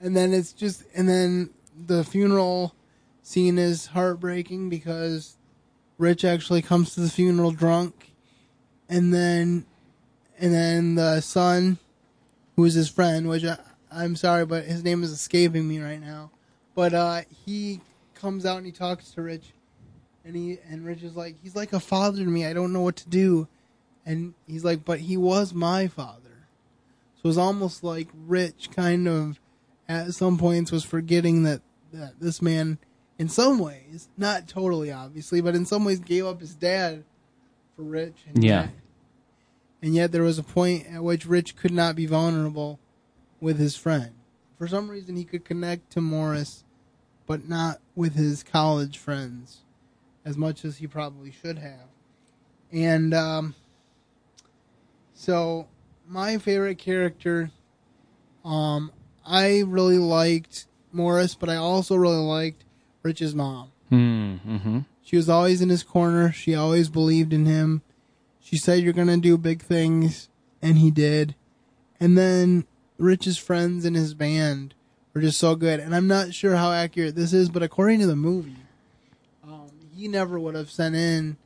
And 0.00 0.16
then 0.16 0.32
it's 0.32 0.52
just, 0.52 0.82
and 0.94 1.08
then 1.08 1.50
the 1.86 2.02
funeral 2.04 2.74
scene 3.22 3.58
is 3.58 3.86
heartbreaking 3.86 4.68
because 4.68 5.36
Rich 5.98 6.24
actually 6.24 6.62
comes 6.62 6.94
to 6.94 7.00
the 7.00 7.10
funeral 7.10 7.52
drunk, 7.52 8.12
and 8.88 9.14
then, 9.14 9.66
and 10.40 10.52
then 10.52 10.94
the 10.94 11.20
son, 11.20 11.78
who 12.56 12.64
is 12.64 12.74
his 12.74 12.88
friend, 12.88 13.28
which 13.28 13.44
I, 13.44 13.58
I'm 13.90 14.16
sorry, 14.16 14.46
but 14.46 14.64
his 14.64 14.84
name 14.84 15.02
is 15.02 15.10
escaping 15.10 15.66
me 15.66 15.80
right 15.80 16.00
now, 16.00 16.30
but 16.74 16.94
uh, 16.94 17.22
he 17.44 17.80
comes 18.14 18.44
out 18.44 18.58
and 18.58 18.66
he 18.66 18.72
talks 18.72 19.10
to 19.12 19.22
Rich, 19.22 19.52
and 20.24 20.36
he 20.36 20.58
and 20.68 20.84
Rich 20.84 21.02
is 21.02 21.16
like, 21.16 21.36
he's 21.42 21.56
like 21.56 21.72
a 21.72 21.80
father 21.80 22.18
to 22.18 22.30
me. 22.30 22.44
I 22.46 22.52
don't 22.52 22.72
know 22.72 22.80
what 22.80 22.96
to 22.96 23.08
do, 23.08 23.48
and 24.04 24.34
he's 24.46 24.64
like, 24.64 24.84
but 24.84 25.00
he 25.00 25.16
was 25.16 25.54
my 25.54 25.86
father. 25.86 26.20
So 27.22 27.28
it's 27.28 27.38
almost 27.38 27.82
like 27.82 28.08
Rich 28.26 28.70
kind 28.74 29.08
of 29.08 29.40
at 29.88 30.12
some 30.14 30.38
points 30.38 30.70
was 30.70 30.84
forgetting 30.84 31.42
that, 31.44 31.62
that 31.92 32.20
this 32.20 32.42
man, 32.42 32.78
in 33.18 33.28
some 33.28 33.58
ways, 33.58 34.08
not 34.16 34.46
totally 34.46 34.92
obviously, 34.92 35.40
but 35.40 35.54
in 35.54 35.66
some 35.66 35.84
ways 35.84 35.98
gave 35.98 36.26
up 36.26 36.40
his 36.40 36.54
dad 36.54 37.04
for 37.74 37.82
Rich. 37.82 38.18
And 38.28 38.44
Yeah. 38.44 38.68
And 39.80 39.94
yet 39.94 40.12
there 40.12 40.22
was 40.22 40.38
a 40.38 40.42
point 40.42 40.86
at 40.86 41.04
which 41.04 41.26
Rich 41.26 41.56
could 41.56 41.72
not 41.72 41.94
be 41.94 42.06
vulnerable 42.06 42.80
with 43.40 43.58
his 43.58 43.76
friend. 43.76 44.12
For 44.58 44.66
some 44.66 44.90
reason, 44.90 45.16
he 45.16 45.24
could 45.24 45.44
connect 45.44 45.90
to 45.92 46.00
Morris, 46.00 46.64
but 47.26 47.48
not 47.48 47.80
with 47.94 48.14
his 48.14 48.42
college 48.42 48.98
friends 48.98 49.62
as 50.24 50.36
much 50.36 50.64
as 50.64 50.78
he 50.78 50.86
probably 50.86 51.30
should 51.30 51.58
have. 51.58 51.86
And 52.72 53.14
um, 53.14 53.54
so, 55.14 55.68
my 56.06 56.38
favorite 56.38 56.78
character, 56.78 57.50
um, 58.44 58.92
I 59.24 59.60
really 59.60 59.98
liked 59.98 60.66
Morris, 60.92 61.34
but 61.34 61.48
I 61.48 61.56
also 61.56 61.96
really 61.96 62.16
liked 62.16 62.64
Rich's 63.02 63.34
mom. 63.34 63.70
Mm-hmm. 63.90 64.80
She 65.02 65.16
was 65.16 65.28
always 65.28 65.62
in 65.62 65.70
his 65.70 65.82
corner. 65.82 66.32
She 66.32 66.54
always 66.54 66.90
believed 66.90 67.32
in 67.32 67.46
him. 67.46 67.82
She 68.48 68.56
said, 68.56 68.82
You're 68.82 68.94
going 68.94 69.08
to 69.08 69.18
do 69.18 69.36
big 69.36 69.60
things. 69.62 70.30
And 70.62 70.78
he 70.78 70.90
did. 70.90 71.34
And 72.00 72.16
then 72.16 72.64
Rich's 72.96 73.36
friends 73.36 73.84
in 73.84 73.92
his 73.94 74.14
band 74.14 74.72
were 75.12 75.20
just 75.20 75.38
so 75.38 75.54
good. 75.54 75.80
And 75.80 75.94
I'm 75.94 76.06
not 76.06 76.32
sure 76.32 76.56
how 76.56 76.72
accurate 76.72 77.14
this 77.14 77.32
is, 77.34 77.50
but 77.50 77.62
according 77.62 78.00
to 78.00 78.06
the 78.06 78.16
movie, 78.16 78.56
um, 79.44 79.70
he 79.94 80.08
never 80.08 80.40
would 80.40 80.54
have 80.54 80.70
sent 80.70 80.94
in 80.96 81.36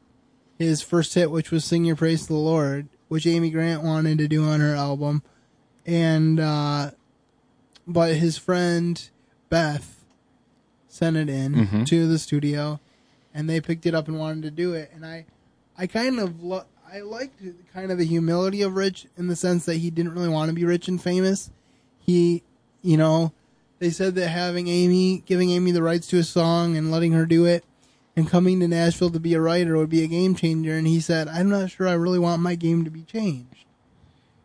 his 0.58 0.80
first 0.80 1.14
hit, 1.14 1.30
which 1.32 1.50
was 1.50 1.64
Sing 1.64 1.84
Your 1.84 1.96
Praise 1.96 2.22
to 2.22 2.28
the 2.28 2.34
Lord, 2.38 2.88
which 3.08 3.26
Amy 3.26 3.50
Grant 3.50 3.82
wanted 3.82 4.18
to 4.18 4.28
do 4.28 4.44
on 4.44 4.60
her 4.60 4.74
album. 4.76 5.22
And, 5.84 6.38
uh, 6.38 6.92
but 7.86 8.14
his 8.14 8.38
friend 8.38 9.10
Beth 9.50 10.04
sent 10.88 11.16
it 11.16 11.28
in 11.28 11.54
Mhm. 11.54 11.86
to 11.86 12.06
the 12.06 12.18
studio 12.18 12.78
and 13.34 13.50
they 13.50 13.60
picked 13.60 13.86
it 13.86 13.94
up 13.94 14.06
and 14.08 14.18
wanted 14.18 14.42
to 14.44 14.50
do 14.52 14.72
it. 14.74 14.90
And 14.94 15.04
I, 15.04 15.24
I 15.76 15.86
kind 15.88 16.20
of, 16.20 16.42
lo- 16.42 16.64
I 16.92 17.00
liked 17.00 17.42
kind 17.72 17.90
of 17.90 17.96
the 17.96 18.05
humility 18.05 18.61
of 18.61 18.76
Rich 18.76 19.07
in 19.16 19.28
the 19.28 19.37
sense 19.37 19.64
that 19.64 19.76
he 19.76 19.88
didn't 19.88 20.12
really 20.12 20.28
want 20.28 20.50
to 20.50 20.55
be 20.55 20.66
rich 20.66 20.88
and 20.88 21.02
famous. 21.02 21.50
He, 21.98 22.42
you 22.83 22.98
know, 22.98 23.33
they 23.78 23.88
said 23.88 24.14
that 24.16 24.28
having 24.28 24.68
Amy, 24.68 25.22
giving 25.24 25.50
Amy 25.50 25.70
the 25.70 25.83
rights 25.83 26.07
to 26.09 26.18
a 26.18 26.22
song 26.22 26.76
and 26.76 26.90
letting 26.90 27.12
her 27.12 27.24
do 27.24 27.46
it 27.46 27.64
and 28.14 28.28
coming 28.28 28.61
to 28.61 28.68
Nashville 28.68 29.09
to 29.09 29.18
be 29.18 29.33
a 29.33 29.40
writer 29.40 29.78
would 29.78 29.88
be 29.88 30.05
a 30.05 30.07
game 30.07 30.35
changer. 30.35 30.74
And 30.74 30.87
he 30.87 31.00
said, 31.00 31.28
I'm 31.28 31.48
not 31.48 31.70
sure 31.70 31.88
I 31.88 31.94
really 31.94 32.18
want 32.18 32.42
my 32.42 32.57
game 32.57 32.85
to 32.85 32.90
be 32.90 33.05
changed. 33.05 33.64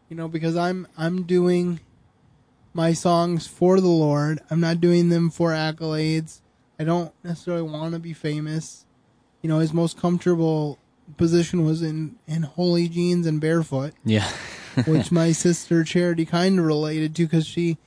You 0.08 0.16
know, 0.16 0.30
because 0.30 0.56
I'm, 0.56 0.88
I'm 0.98 1.24
doing 1.24 1.82
my 2.74 2.94
songs 2.94 3.46
for 3.46 3.82
the 3.82 3.88
Lord. 3.88 4.40
I'm 4.50 4.62
not 4.62 4.80
doing 4.80 5.10
them 5.10 5.32
for 5.32 5.52
accolades. 5.52 6.40
I 6.80 6.86
don't 6.86 7.12
necessarily 7.26 7.64
want 7.64 7.94
to 7.94 8.00
be 8.00 8.14
famous. 8.14 8.86
You 9.42 9.50
know, 9.50 9.60
his 9.60 9.74
most 9.74 10.00
comfortable 10.00 10.80
position 11.16 11.64
was 11.66 11.82
in, 11.82 12.16
in 12.28 12.44
holy 12.44 12.90
jeans 12.90 13.26
and 13.26 13.40
barefoot, 13.40 13.94
Yeah. 14.04 14.30
which 14.86 15.12
my 15.12 15.32
sister 15.32 15.84
Charity 15.84 16.26
kind 16.26 16.60
of 16.60 16.66
related 16.66 17.16
to 17.16 17.24
because 17.24 17.48
she 17.48 17.78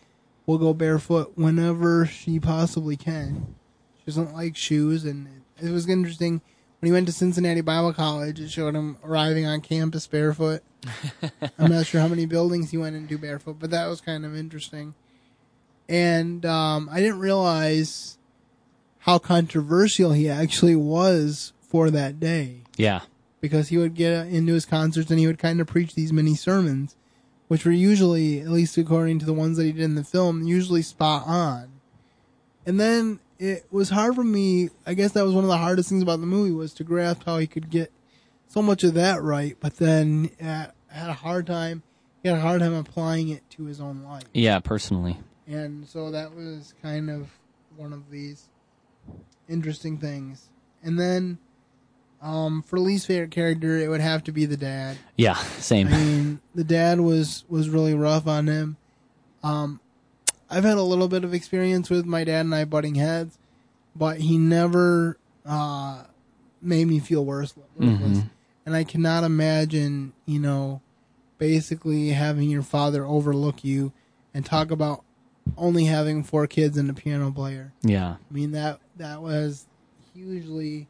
will 0.46 0.58
go 0.58 0.74
barefoot 0.74 1.32
whenever 1.36 2.06
she 2.06 2.40
possibly 2.40 2.96
can. 2.96 3.54
She 3.98 4.06
doesn't 4.06 4.34
like 4.34 4.56
shoes, 4.56 5.04
and 5.04 5.42
it, 5.62 5.70
was 5.70 5.88
interesting 5.88 6.40
when 6.80 6.86
he 6.86 6.92
went 6.92 7.06
to 7.06 7.12
Cincinnati 7.12 7.60
Bible 7.60 7.92
College. 7.92 8.40
It 8.40 8.50
showed 8.50 8.74
him 8.74 8.96
arriving 9.04 9.46
on 9.46 9.60
campus 9.60 10.06
barefoot. 10.06 10.62
I'm 11.58 11.70
not 11.70 11.86
sure 11.86 12.00
how 12.00 12.08
many 12.08 12.26
buildings 12.26 12.70
he 12.70 12.78
went 12.78 12.96
into 12.96 13.18
barefoot, 13.18 13.58
but 13.60 13.70
that 13.70 13.86
was 13.86 14.00
kind 14.00 14.24
of 14.24 14.34
interesting. 14.34 14.94
And 15.88 16.46
um, 16.46 16.88
I 16.90 17.00
didn't 17.00 17.18
realize 17.18 18.18
how 19.00 19.18
controversial 19.18 20.12
he 20.12 20.28
actually 20.28 20.76
was 20.76 21.52
for 21.60 21.90
that 21.90 22.18
day 22.18 22.59
Yeah. 22.80 23.00
because 23.40 23.68
he 23.68 23.78
would 23.78 23.94
get 23.94 24.26
into 24.26 24.52
his 24.52 24.66
concerts 24.66 25.10
and 25.10 25.18
he 25.18 25.26
would 25.26 25.38
kind 25.38 25.60
of 25.60 25.66
preach 25.66 25.94
these 25.94 26.12
mini 26.12 26.34
sermons, 26.34 26.96
which 27.48 27.64
were 27.64 27.72
usually, 27.72 28.40
at 28.40 28.48
least 28.48 28.76
according 28.76 29.18
to 29.20 29.26
the 29.26 29.32
ones 29.32 29.56
that 29.56 29.64
he 29.64 29.72
did 29.72 29.82
in 29.82 29.94
the 29.94 30.04
film, 30.04 30.42
usually 30.42 30.82
spot 30.82 31.24
on. 31.26 31.70
And 32.66 32.78
then 32.78 33.20
it 33.38 33.66
was 33.70 33.88
hard 33.90 34.14
for 34.14 34.24
me. 34.24 34.68
I 34.86 34.94
guess 34.94 35.12
that 35.12 35.24
was 35.24 35.34
one 35.34 35.44
of 35.44 35.48
the 35.48 35.56
hardest 35.56 35.88
things 35.88 36.02
about 36.02 36.20
the 36.20 36.26
movie 36.26 36.52
was 36.52 36.74
to 36.74 36.84
grasp 36.84 37.22
how 37.24 37.38
he 37.38 37.46
could 37.46 37.70
get 37.70 37.90
so 38.48 38.60
much 38.60 38.84
of 38.84 38.94
that 38.94 39.22
right, 39.22 39.56
but 39.60 39.76
then 39.76 40.30
uh, 40.40 40.66
had 40.88 41.08
a 41.08 41.14
hard 41.14 41.46
time. 41.46 41.82
He 42.22 42.28
had 42.28 42.36
a 42.36 42.40
hard 42.42 42.60
time 42.60 42.74
applying 42.74 43.30
it 43.30 43.48
to 43.50 43.64
his 43.64 43.80
own 43.80 44.02
life. 44.02 44.24
Yeah, 44.34 44.58
personally. 44.58 45.18
And 45.46 45.88
so 45.88 46.10
that 46.10 46.34
was 46.34 46.74
kind 46.82 47.08
of 47.08 47.30
one 47.76 47.92
of 47.94 48.10
these 48.10 48.48
interesting 49.48 49.98
things. 49.98 50.48
And 50.82 50.98
then 50.98 51.38
um, 52.22 52.62
for 52.62 52.78
least 52.78 53.06
favorite 53.06 53.30
character, 53.30 53.78
it 53.78 53.88
would 53.88 54.00
have 54.00 54.24
to 54.24 54.32
be 54.32 54.44
the 54.46 54.56
dad. 54.56 54.96
Yeah, 55.16 55.34
same. 55.34 55.88
I 55.88 55.90
mean, 55.90 56.40
the 56.54 56.64
dad 56.64 57.00
was 57.00 57.44
was 57.48 57.68
really 57.68 57.94
rough 57.94 58.26
on 58.26 58.46
him. 58.46 58.76
Um, 59.42 59.80
I've 60.50 60.64
had 60.64 60.76
a 60.78 60.82
little 60.82 61.08
bit 61.08 61.24
of 61.24 61.32
experience 61.32 61.88
with 61.88 62.04
my 62.04 62.24
dad 62.24 62.40
and 62.44 62.54
I 62.54 62.64
butting 62.64 62.96
heads, 62.96 63.38
but 63.96 64.18
he 64.18 64.36
never 64.36 65.16
uh, 65.46 66.04
made 66.60 66.86
me 66.88 66.98
feel 66.98 67.24
worse. 67.24 67.54
worthless. 67.76 68.18
Mhm. 68.18 68.30
And 68.66 68.76
I 68.76 68.84
cannot 68.84 69.24
imagine, 69.24 70.12
you 70.26 70.38
know, 70.40 70.82
basically 71.38 72.10
having 72.10 72.50
your 72.50 72.62
father 72.62 73.06
overlook 73.06 73.64
you 73.64 73.92
and 74.34 74.44
talk 74.44 74.70
about 74.70 75.02
only 75.56 75.86
having 75.86 76.22
four 76.22 76.46
kids 76.46 76.76
and 76.76 76.90
a 76.90 76.92
piano 76.92 77.30
player. 77.32 77.72
Yeah. 77.82 78.16
I 78.30 78.32
mean 78.34 78.50
that 78.52 78.80
that 78.98 79.22
was 79.22 79.66
hugely 80.12 80.86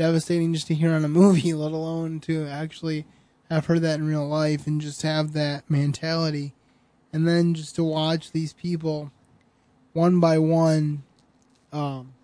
devastating 0.00 0.54
just 0.54 0.66
to 0.66 0.74
hear 0.74 0.92
on 0.92 1.04
a 1.04 1.08
movie, 1.20 1.52
let 1.52 1.72
alone 1.72 2.20
to 2.20 2.46
actually 2.46 3.04
have 3.50 3.66
heard 3.66 3.82
that 3.82 3.98
in 3.98 4.06
real 4.06 4.26
life 4.26 4.66
and 4.66 4.80
just 4.80 5.02
have 5.02 5.34
that 5.34 5.68
mentality. 5.68 6.54
And 7.12 7.28
then 7.28 7.52
just 7.52 7.74
to 7.76 7.84
watch 7.84 8.32
these 8.32 8.54
people 8.54 9.12
one 9.92 10.18
by 10.18 10.38
one 10.38 11.02
um, 11.70 12.14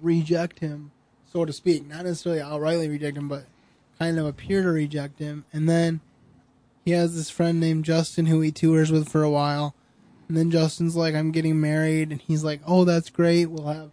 reject 0.00 0.60
him, 0.60 0.92
so 1.24 1.44
to 1.44 1.52
speak. 1.52 1.88
Not 1.88 2.04
necessarily 2.04 2.40
outrightly 2.40 2.88
reject 2.88 3.16
him, 3.16 3.28
but 3.28 3.46
kind 3.98 4.16
of 4.16 4.26
appear 4.26 4.62
to 4.62 4.68
reject 4.68 5.18
him. 5.18 5.44
And 5.52 5.68
then 5.68 6.00
he 6.84 6.92
has 6.92 7.16
this 7.16 7.30
friend 7.30 7.58
named 7.58 7.84
Justin 7.84 8.26
who 8.26 8.40
he 8.40 8.52
tours 8.52 8.92
with 8.92 9.08
for 9.08 9.24
a 9.24 9.30
while. 9.30 9.74
And 10.28 10.36
then 10.36 10.52
Justin's 10.52 10.94
like, 10.94 11.14
"I'm 11.14 11.32
getting 11.32 11.60
married," 11.60 12.12
and 12.12 12.20
he's 12.20 12.44
like, 12.44 12.60
"Oh, 12.64 12.84
that's 12.84 13.10
great. 13.10 13.46
We'll 13.46 13.66
have 13.66 13.90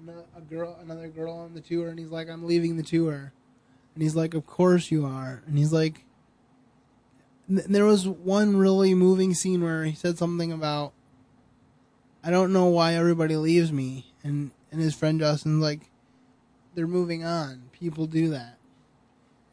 ano- 0.00 0.24
a 0.36 0.40
girl, 0.40 0.78
another 0.82 1.08
girl 1.08 1.32
on 1.32 1.54
the 1.54 1.60
tour." 1.60 1.88
And 1.88 1.98
he's 1.98 2.08
like, 2.08 2.28
"I'm 2.28 2.44
leaving 2.44 2.76
the 2.76 2.82
tour," 2.82 3.32
and 3.94 4.02
he's 4.02 4.16
like, 4.16 4.34
"Of 4.34 4.46
course 4.46 4.90
you 4.90 5.04
are." 5.04 5.42
And 5.46 5.58
he's 5.58 5.72
like, 5.72 6.04
th- 7.48 7.66
there 7.66 7.84
was 7.84 8.06
one 8.06 8.56
really 8.56 8.94
moving 8.94 9.34
scene 9.34 9.62
where 9.62 9.84
he 9.84 9.94
said 9.94 10.18
something 10.18 10.52
about, 10.52 10.92
"I 12.22 12.30
don't 12.30 12.52
know 12.52 12.66
why 12.66 12.94
everybody 12.94 13.36
leaves 13.36 13.72
me," 13.72 14.12
and 14.22 14.50
and 14.70 14.80
his 14.80 14.94
friend 14.94 15.18
Justin's 15.18 15.62
like, 15.62 15.90
"They're 16.74 16.86
moving 16.86 17.24
on. 17.24 17.70
People 17.72 18.06
do 18.06 18.28
that," 18.30 18.58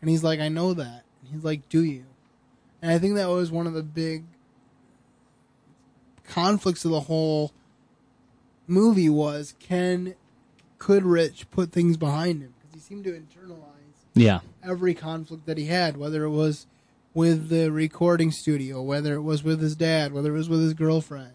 and 0.02 0.10
he's 0.10 0.24
like, 0.24 0.40
"I 0.40 0.50
know 0.50 0.74
that." 0.74 1.06
And 1.22 1.32
he's 1.32 1.44
like, 1.44 1.70
"Do 1.70 1.84
you?" 1.84 2.06
And 2.82 2.92
I 2.92 3.00
think 3.00 3.16
that 3.16 3.30
was 3.30 3.52
one 3.52 3.68
of 3.68 3.74
the 3.74 3.84
big 3.84 4.26
conflicts 6.28 6.86
of 6.86 6.92
the 6.92 7.02
whole 7.02 7.52
movie 8.68 9.10
was 9.10 9.54
can 9.60 10.16
could 10.86 11.04
Rich 11.04 11.50
put 11.50 11.72
things 11.72 11.98
behind 11.98 12.44
him 12.44 12.54
because 12.60 12.76
he 12.76 12.80
seemed 12.80 13.04
to 13.06 13.12
internalize 13.12 13.96
Yeah. 14.14 14.42
every 14.64 14.94
conflict 14.94 15.48
that 15.48 15.58
he 15.58 15.66
had, 15.66 15.98
whether 15.98 16.24
it 16.26 16.30
was 16.30 16.68
with 17.16 17.50
the 17.50 17.72
recording 17.72 18.30
studio, 18.30 18.84
whether 18.84 19.16
it 19.16 19.22
was 19.22 19.44
with 19.44 19.62
his 19.62 19.76
dad, 19.76 20.14
whether 20.14 20.30
it 20.36 20.38
was 20.38 20.48
with 20.48 20.62
his 20.62 20.76
girlfriend, 20.76 21.34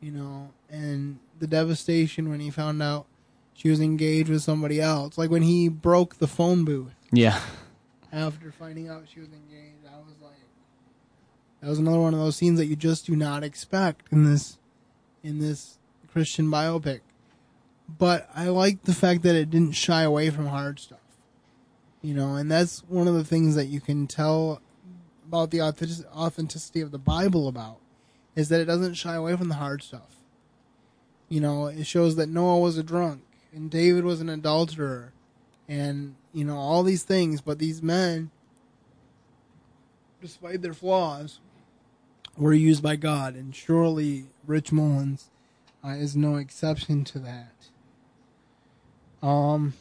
you 0.00 0.12
know, 0.12 0.50
and 0.70 1.18
the 1.40 1.48
devastation 1.48 2.28
when 2.30 2.38
he 2.38 2.50
found 2.50 2.80
out 2.80 3.06
she 3.52 3.68
was 3.68 3.80
engaged 3.80 4.28
with 4.28 4.42
somebody 4.42 4.80
else. 4.80 5.18
Like 5.18 5.30
when 5.30 5.42
he 5.42 5.68
broke 5.68 6.18
the 6.18 6.28
phone 6.28 6.64
booth 6.64 6.94
Yeah. 7.10 7.40
after 8.12 8.52
finding 8.52 8.88
out 8.88 9.06
she 9.12 9.18
was 9.18 9.30
engaged. 9.30 9.84
I 9.92 9.98
was 9.98 10.14
like, 10.22 10.38
that 11.62 11.68
was 11.68 11.80
another 11.80 11.98
one 11.98 12.14
of 12.14 12.20
those 12.20 12.36
scenes 12.36 12.58
that 12.60 12.66
you 12.66 12.76
just 12.76 13.06
do 13.06 13.16
not 13.16 13.42
expect 13.42 14.06
in 14.12 14.24
this, 14.24 14.56
in 15.24 15.40
this 15.40 15.78
Christian 16.12 16.46
biopic. 16.46 17.00
But 17.88 18.28
I 18.34 18.48
like 18.48 18.84
the 18.84 18.94
fact 18.94 19.22
that 19.22 19.34
it 19.34 19.50
didn't 19.50 19.72
shy 19.72 20.02
away 20.02 20.30
from 20.30 20.46
hard 20.46 20.78
stuff. 20.78 20.98
You 22.02 22.14
know, 22.14 22.36
and 22.36 22.50
that's 22.50 22.80
one 22.88 23.08
of 23.08 23.14
the 23.14 23.24
things 23.24 23.54
that 23.54 23.66
you 23.66 23.80
can 23.80 24.06
tell 24.06 24.60
about 25.26 25.50
the 25.50 25.60
authenticity 25.62 26.80
of 26.80 26.90
the 26.90 26.98
Bible 26.98 27.48
about 27.48 27.78
is 28.36 28.48
that 28.50 28.60
it 28.60 28.66
doesn't 28.66 28.94
shy 28.94 29.14
away 29.14 29.36
from 29.36 29.48
the 29.48 29.56
hard 29.56 29.82
stuff. 29.82 30.16
You 31.28 31.40
know, 31.40 31.66
it 31.66 31.86
shows 31.86 32.16
that 32.16 32.28
Noah 32.28 32.60
was 32.60 32.78
a 32.78 32.82
drunk 32.82 33.22
and 33.52 33.70
David 33.70 34.04
was 34.04 34.20
an 34.20 34.28
adulterer 34.28 35.12
and, 35.68 36.14
you 36.32 36.44
know, 36.44 36.56
all 36.56 36.82
these 36.82 37.02
things, 37.02 37.40
but 37.40 37.58
these 37.58 37.82
men, 37.82 38.30
despite 40.22 40.62
their 40.62 40.72
flaws, 40.72 41.40
were 42.36 42.54
used 42.54 42.82
by 42.82 42.96
God, 42.96 43.34
and 43.34 43.54
surely 43.54 44.26
Rich 44.46 44.72
Mullins 44.72 45.30
uh, 45.84 45.88
is 45.88 46.16
no 46.16 46.36
exception 46.36 47.04
to 47.04 47.18
that. 47.18 47.52
Um, 49.22 49.72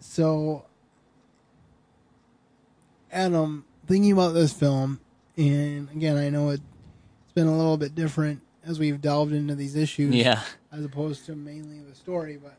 so, 0.00 0.64
Adam, 3.12 3.64
thinking 3.86 4.12
about 4.12 4.34
this 4.34 4.52
film, 4.52 5.00
and 5.36 5.88
again, 5.90 6.16
I 6.16 6.30
know 6.30 6.50
it, 6.50 6.60
it's 7.24 7.32
been 7.34 7.46
a 7.46 7.56
little 7.56 7.76
bit 7.76 7.94
different 7.94 8.40
as 8.64 8.78
we've 8.78 9.00
delved 9.00 9.32
into 9.32 9.54
these 9.54 9.76
issues, 9.76 10.14
Yeah. 10.14 10.42
as 10.72 10.84
opposed 10.84 11.24
to 11.26 11.34
mainly 11.34 11.80
the 11.80 11.94
story. 11.94 12.38
But 12.42 12.56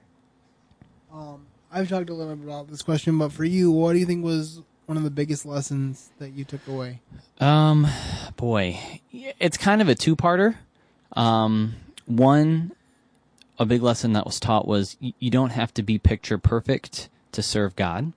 um, 1.15 1.45
I've 1.71 1.87
talked 1.89 2.09
a 2.09 2.13
little 2.13 2.35
bit 2.35 2.45
about 2.47 2.67
this 2.69 2.81
question, 2.81 3.17
but 3.17 3.31
for 3.31 3.43
you, 3.45 3.71
what 3.71 3.93
do 3.93 3.99
you 3.99 4.05
think 4.05 4.23
was 4.23 4.61
one 4.87 4.97
of 4.97 5.03
the 5.03 5.11
biggest 5.11 5.45
lessons 5.45 6.09
that 6.17 6.31
you 6.31 6.43
took 6.43 6.65
away? 6.67 6.99
Um, 7.39 7.85
boy, 8.37 8.79
it's 9.11 9.57
kind 9.57 9.81
of 9.81 9.87
a 9.89 9.95
two-parter. 9.95 10.55
Um, 11.13 11.75
one, 12.05 12.71
a 13.59 13.65
big 13.65 13.83
lesson 13.83 14.13
that 14.13 14.25
was 14.25 14.39
taught 14.39 14.67
was 14.67 14.97
y- 15.01 15.13
you 15.19 15.29
don't 15.29 15.51
have 15.51 15.73
to 15.75 15.83
be 15.83 15.99
picture 15.99 16.37
perfect 16.37 17.09
to 17.33 17.43
serve 17.43 17.75
God. 17.75 18.13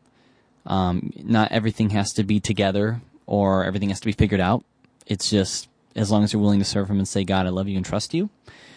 Um, 0.64 1.12
not 1.16 1.50
everything 1.50 1.90
has 1.90 2.12
to 2.12 2.22
be 2.22 2.38
together 2.38 3.00
or 3.26 3.64
everything 3.64 3.88
has 3.88 4.00
to 4.00 4.06
be 4.06 4.12
figured 4.12 4.40
out. 4.40 4.64
It's 5.06 5.28
just 5.28 5.68
as 5.96 6.10
long 6.10 6.22
as 6.22 6.32
you're 6.32 6.40
willing 6.40 6.60
to 6.60 6.64
serve 6.64 6.88
Him 6.88 6.98
and 6.98 7.08
say, 7.08 7.24
God, 7.24 7.46
I 7.46 7.50
love 7.50 7.68
you 7.68 7.76
and 7.76 7.84
trust 7.84 8.14
you, 8.14 8.30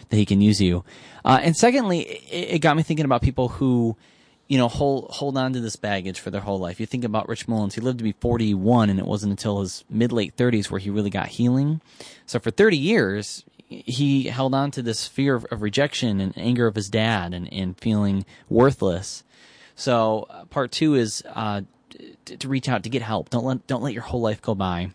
that 0.09 0.17
He 0.17 0.25
can 0.25 0.41
use 0.41 0.59
you. 0.59 0.83
Uh, 1.23 1.39
and 1.41 1.55
secondly, 1.55 1.99
it, 1.99 2.55
it 2.55 2.59
got 2.59 2.75
me 2.75 2.83
thinking 2.83 3.05
about 3.05 3.21
people 3.21 3.49
who, 3.49 3.95
you 4.47 4.57
know, 4.57 4.67
hold 4.67 5.11
hold 5.11 5.37
on 5.37 5.53
to 5.53 5.59
this 5.59 5.75
baggage 5.75 6.19
for 6.19 6.31
their 6.31 6.41
whole 6.41 6.59
life. 6.59 6.79
You 6.79 6.85
think 6.85 7.03
about 7.03 7.29
Rich 7.29 7.47
Mullins; 7.47 7.75
he 7.75 7.81
lived 7.81 7.99
to 7.99 8.03
be 8.03 8.11
41, 8.13 8.89
and 8.89 8.99
it 8.99 9.05
wasn't 9.05 9.31
until 9.31 9.61
his 9.61 9.83
mid 9.89 10.11
late 10.11 10.35
30s 10.35 10.69
where 10.69 10.79
he 10.79 10.89
really 10.89 11.09
got 11.09 11.27
healing. 11.27 11.81
So 12.25 12.39
for 12.39 12.51
30 12.51 12.77
years, 12.77 13.43
he 13.67 14.23
held 14.23 14.53
on 14.53 14.71
to 14.71 14.81
this 14.81 15.07
fear 15.07 15.35
of, 15.35 15.45
of 15.51 15.61
rejection 15.61 16.19
and 16.19 16.37
anger 16.37 16.67
of 16.67 16.75
his 16.75 16.89
dad, 16.89 17.33
and, 17.33 17.51
and 17.51 17.77
feeling 17.77 18.25
worthless. 18.49 19.23
So 19.75 20.27
uh, 20.29 20.45
part 20.45 20.71
two 20.71 20.95
is 20.95 21.23
uh, 21.33 21.61
t- 22.25 22.37
to 22.37 22.47
reach 22.47 22.69
out 22.69 22.83
to 22.83 22.89
get 22.89 23.01
help. 23.01 23.29
Don't 23.29 23.45
let 23.45 23.67
don't 23.67 23.83
let 23.83 23.93
your 23.93 24.03
whole 24.03 24.21
life 24.21 24.41
go 24.41 24.55
by 24.55 24.91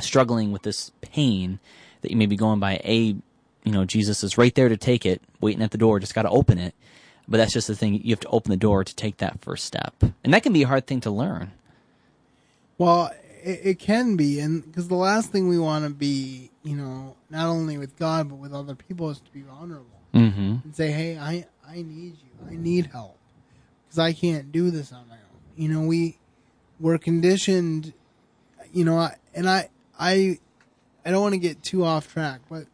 struggling 0.00 0.52
with 0.52 0.62
this 0.62 0.92
pain 1.00 1.58
that 2.02 2.10
you 2.10 2.16
may 2.16 2.26
be 2.26 2.36
going 2.36 2.60
by. 2.60 2.80
A, 2.84 3.16
you 3.64 3.72
know, 3.72 3.84
Jesus 3.84 4.22
is 4.22 4.38
right 4.38 4.54
there 4.54 4.68
to 4.68 4.76
take 4.76 5.04
it, 5.04 5.20
waiting 5.40 5.62
at 5.62 5.70
the 5.70 5.78
door. 5.78 5.98
Just 5.98 6.14
got 6.14 6.22
to 6.22 6.30
open 6.30 6.58
it. 6.58 6.74
But 7.28 7.38
that's 7.38 7.52
just 7.52 7.66
the 7.66 7.74
thing. 7.74 8.00
You 8.04 8.10
have 8.10 8.20
to 8.20 8.28
open 8.28 8.50
the 8.50 8.56
door 8.56 8.84
to 8.84 8.94
take 8.94 9.16
that 9.16 9.42
first 9.42 9.64
step, 9.64 9.94
and 10.22 10.32
that 10.32 10.44
can 10.44 10.52
be 10.52 10.62
a 10.62 10.68
hard 10.68 10.86
thing 10.86 11.00
to 11.00 11.10
learn. 11.10 11.50
Well, 12.78 13.10
it, 13.42 13.60
it 13.64 13.78
can 13.80 14.16
be, 14.16 14.38
and 14.38 14.64
because 14.64 14.86
the 14.86 14.94
last 14.94 15.32
thing 15.32 15.48
we 15.48 15.58
want 15.58 15.84
to 15.84 15.90
be, 15.90 16.50
you 16.66 16.76
know, 16.76 17.16
not 17.30 17.46
only 17.46 17.78
with 17.78 17.96
God 17.96 18.28
but 18.28 18.36
with 18.36 18.52
other 18.52 18.74
people, 18.74 19.08
is 19.10 19.20
to 19.20 19.30
be 19.32 19.42
vulnerable 19.42 19.86
Mm-hmm. 20.14 20.56
and 20.64 20.74
say, 20.74 20.90
"Hey, 20.90 21.18
I 21.18 21.46
I 21.68 21.76
need 21.82 22.16
you. 22.16 22.46
I 22.50 22.56
need 22.56 22.86
help 22.86 23.18
because 23.84 23.98
I 23.98 24.12
can't 24.12 24.50
do 24.50 24.70
this 24.70 24.92
on 24.92 25.06
my 25.08 25.14
own." 25.16 25.40
You 25.56 25.68
know, 25.68 25.82
we 25.86 26.18
we're 26.80 26.98
conditioned. 26.98 27.92
You 28.72 28.84
know, 28.84 28.98
I, 28.98 29.16
and 29.34 29.48
I 29.48 29.68
I 29.98 30.38
I 31.04 31.10
don't 31.10 31.22
want 31.22 31.34
to 31.34 31.38
get 31.40 31.62
too 31.62 31.84
off 31.84 32.10
track, 32.12 32.40
but 32.48 32.66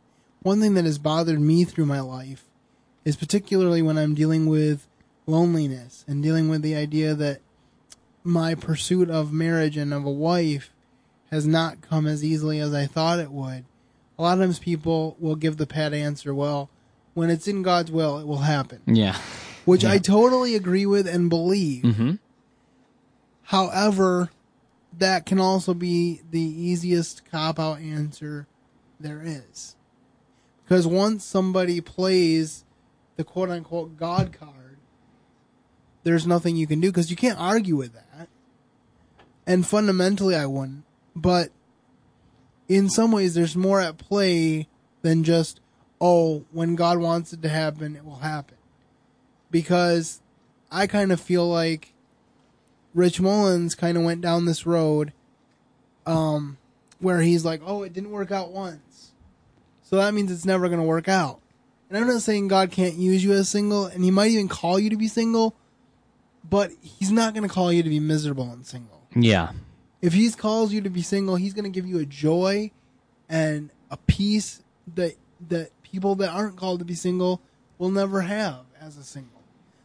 one 0.43 0.61
thing 0.61 0.75
that 0.75 0.85
has 0.85 0.99
bothered 0.99 1.41
me 1.41 1.65
through 1.65 1.87
my 1.87 2.01
life 2.01 2.45
is 3.05 3.17
particularly 3.17 3.83
when 3.83 3.99
I'm 3.99 4.15
dealing 4.15 4.47
with 4.47 4.87
loneliness 5.27 6.05
and 6.07 6.23
dealing 6.23 6.49
with 6.49 6.63
the 6.63 6.75
idea 6.77 7.15
that 7.15 7.41
my 8.25 8.55
pursuit 8.55 9.11
of 9.11 9.33
marriage 9.33 9.77
and 9.77 9.93
of 9.93 10.05
a 10.05 10.11
wife 10.11 10.71
has 11.31 11.47
not 11.47 11.81
come 11.81 12.07
as 12.07 12.23
easily 12.25 12.61
as 12.61 12.73
I 12.73 12.87
thought 12.87 13.19
it 13.19 13.33
would. 13.33 13.65
A 14.23 14.25
lot 14.25 14.39
of 14.39 14.45
times 14.45 14.61
people 14.61 15.17
will 15.19 15.35
give 15.35 15.57
the 15.57 15.67
pat 15.67 15.93
answer, 15.93 16.33
well, 16.33 16.71
when 17.13 17.29
it's 17.29 17.49
in 17.49 17.63
God's 17.63 17.91
will, 17.91 18.19
it 18.19 18.27
will 18.29 18.39
happen. 18.39 18.81
Yeah. 18.87 19.19
Which 19.65 19.83
Yeah. 19.83 19.91
I 19.91 19.99
totally 19.99 20.55
agree 20.55 20.87
with 20.87 21.09
and 21.09 21.29
believe. 21.29 21.83
Mm-hmm. 21.83 22.13
However, 23.43 24.31
that 24.97 25.27
can 25.27 25.41
also 25.41 25.75
be 25.75 26.21
the 26.31 26.41
easiest 26.41 27.29
cop 27.33 27.59
out 27.59 27.81
answer 27.81 28.47
there 29.01 29.21
is. 29.25 29.75
Because 30.63 30.87
once 30.87 31.25
somebody 31.25 31.81
plays 31.81 32.65
the 33.17 33.25
quote 33.25 33.51
unquote 33.51 33.97
God 33.97 34.33
card, 34.33 34.79
there's 36.05 36.29
nothing 36.29 36.55
you 36.55 36.69
can 36.69 36.81
do 36.81 36.93
because 36.93 37.11
you 37.11 37.17
can't 37.17 37.41
argue 37.41 37.75
with 37.75 37.93
that. 37.95 38.29
And 39.49 39.67
fundamentally, 39.67 40.37
I 40.37 40.47
wouldn't. 40.47 40.85
But 41.17 41.51
in 42.77 42.89
some 42.89 43.13
ways, 43.13 43.35
there's 43.35 43.57
more 43.57 43.81
at 43.81 43.99
play 43.99 44.67
than 45.03 45.25
just, 45.25 45.61
oh, 46.01 46.45
when 46.51 46.75
God 46.75 46.99
wants 46.99 47.33
it 47.33 47.43
to 47.43 47.49
happen, 47.49 47.97
it 47.97 48.05
will 48.05 48.17
happen. 48.17 48.57
Because 49.51 50.21
I 50.71 50.87
kind 50.87 51.13
of 51.13 51.21
feel 51.21 51.47
like 51.47 51.93
Rich 52.95 53.21
Mullins 53.21 53.75
kind 53.75 53.97
of 53.99 54.05
went 54.05 54.23
down 54.23 54.47
this 54.47 54.65
road 54.65 55.13
um, 56.07 56.57
where 56.99 57.21
he's 57.21 57.45
like, 57.45 57.61
oh, 57.65 57.83
it 57.83 57.93
didn't 57.93 58.11
work 58.11 58.31
out 58.31 58.53
once. 58.53 59.13
So 59.83 59.97
that 59.97 60.15
means 60.15 60.33
it's 60.33 60.47
never 60.47 60.69
going 60.69 60.81
to 60.81 60.87
work 60.87 61.09
out. 61.09 61.41
And 61.91 61.99
I'm 61.99 62.07
not 62.07 62.23
saying 62.23 62.49
God 62.49 62.71
can't 62.71 62.95
use 62.95 63.23
you 63.23 63.33
as 63.33 63.51
single, 63.51 63.85
and 63.85 64.03
he 64.03 64.11
might 64.11 64.31
even 64.31 64.49
call 64.49 64.79
you 64.79 64.89
to 64.89 64.97
be 64.97 65.09
single, 65.09 65.55
but 66.49 66.71
he's 66.81 67.13
not 67.13 67.35
going 67.35 67.47
to 67.47 67.53
call 67.53 67.71
you 67.71 67.83
to 67.83 67.91
be 67.91 68.01
miserable 68.01 68.51
and 68.51 68.65
single. 68.65 69.03
Yeah. 69.15 69.51
If 70.03 70.13
he 70.13 70.31
calls 70.33 70.73
you 70.73 70.81
to 70.81 70.91
be 70.91 71.01
single, 71.01 71.37
he's 71.37 71.55
going 71.55 71.65
to 71.65 71.71
give 71.71 71.87
you 71.87 71.99
a 71.99 72.05
joy 72.05 72.73
and 73.29 73.71
a 73.91 73.97
peace 73.97 74.63
that 74.95 75.15
that 75.49 75.71
people 75.83 76.15
that 76.17 76.31
aren't 76.31 76.57
called 76.57 76.81
to 76.81 76.85
be 76.85 76.95
single 76.95 77.41
will 77.79 77.91
never 77.91 78.23
have 78.23 78.65
as 78.81 78.97
a 78.97 79.05
single. 79.05 79.41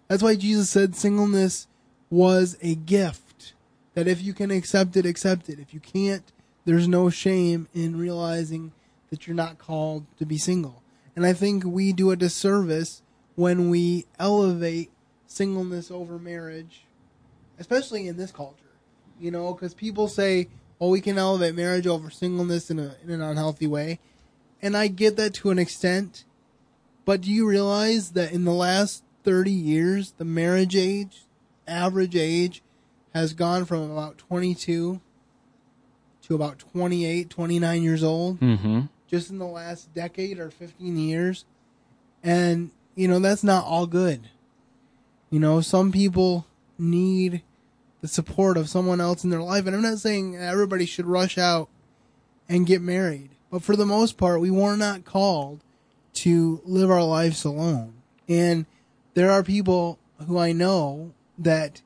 That's 0.07 0.23
why 0.23 0.35
Jesus 0.35 0.69
said 0.69 0.95
singleness 0.95 1.67
was 2.09 2.57
a 2.61 2.75
gift. 2.75 3.53
That 3.93 4.07
if 4.07 4.21
you 4.21 4.33
can 4.33 4.51
accept 4.51 4.95
it, 4.95 5.05
accept 5.05 5.49
it. 5.49 5.59
If 5.59 5.73
you 5.73 5.79
can't, 5.79 6.31
there's 6.65 6.87
no 6.87 7.09
shame 7.09 7.67
in 7.73 7.97
realizing 7.97 8.71
that 9.09 9.25
you're 9.25 9.35
not 9.35 9.57
called 9.57 10.05
to 10.17 10.25
be 10.25 10.37
single. 10.37 10.83
And 11.15 11.25
I 11.25 11.33
think 11.33 11.63
we 11.63 11.93
do 11.93 12.11
a 12.11 12.15
disservice 12.15 13.01
when 13.35 13.69
we 13.69 14.05
elevate 14.19 14.91
singleness 15.25 15.89
over 15.89 16.19
marriage, 16.19 16.85
especially 17.59 18.07
in 18.07 18.17
this 18.17 18.31
culture. 18.31 18.66
You 19.19 19.31
know, 19.31 19.53
because 19.53 19.73
people 19.73 20.07
say, 20.07 20.47
"Oh, 20.79 20.89
we 20.89 21.01
can 21.01 21.17
elevate 21.17 21.55
marriage 21.55 21.87
over 21.87 22.09
singleness 22.09 22.69
in 22.69 22.79
a 22.79 22.95
in 23.03 23.09
an 23.09 23.21
unhealthy 23.21 23.67
way," 23.67 23.99
and 24.61 24.75
I 24.77 24.87
get 24.87 25.15
that 25.17 25.33
to 25.35 25.49
an 25.49 25.59
extent. 25.59 26.23
But 27.05 27.21
do 27.21 27.31
you 27.31 27.47
realize 27.47 28.11
that 28.11 28.31
in 28.31 28.43
the 28.45 28.53
last 28.53 29.03
thirty 29.23 29.51
years, 29.51 30.13
the 30.17 30.25
marriage 30.25 30.75
age, 30.75 31.23
average 31.67 32.15
age, 32.15 32.61
has 33.13 33.33
gone 33.33 33.65
from 33.65 33.89
about 33.89 34.17
twenty 34.17 34.53
two 34.53 35.01
to 36.23 36.35
about 36.35 36.59
28, 36.59 37.29
29 37.29 37.81
years 37.83 38.03
old 38.03 38.37
Mm-hmm. 38.41 38.81
just 39.09 39.29
in 39.29 39.37
the 39.39 39.45
last 39.45 39.93
decade 39.93 40.39
or 40.39 40.49
15 40.49 40.97
years. 40.97 41.45
And, 42.21 42.71
you 42.95 43.07
know, 43.07 43.19
that's 43.19 43.45
not 43.45 43.63
all 43.63 43.87
good. 43.87 44.29
You 45.29 45.39
know, 45.39 45.61
some 45.61 45.89
people 45.89 46.45
need 46.77 47.43
the 48.01 48.07
support 48.07 48.57
of 48.57 48.69
someone 48.69 49.01
else 49.01 49.23
in 49.23 49.29
their 49.29 49.41
life. 49.41 49.65
And 49.65 49.75
I'm 49.75 49.81
not 49.81 49.99
saying 49.99 50.35
everybody 50.35 50.85
should 50.85 51.05
rush 51.05 51.37
out 51.37 51.69
and 52.47 52.67
get 52.67 52.81
married. 52.81 53.31
But 53.51 53.63
for 53.63 53.75
the 53.75 53.85
most 53.85 54.17
part, 54.17 54.41
we 54.41 54.51
were 54.51 54.75
not 54.75 55.05
called 55.05 55.63
to 56.15 56.61
live 56.65 56.91
our 56.91 57.03
lives 57.03 57.43
alone. 57.45 57.93
And 58.27 58.65
there 59.13 59.31
are 59.31 59.43
people 59.43 59.99
who 60.27 60.37
I 60.37 60.51
know 60.51 61.13
that 61.37 61.81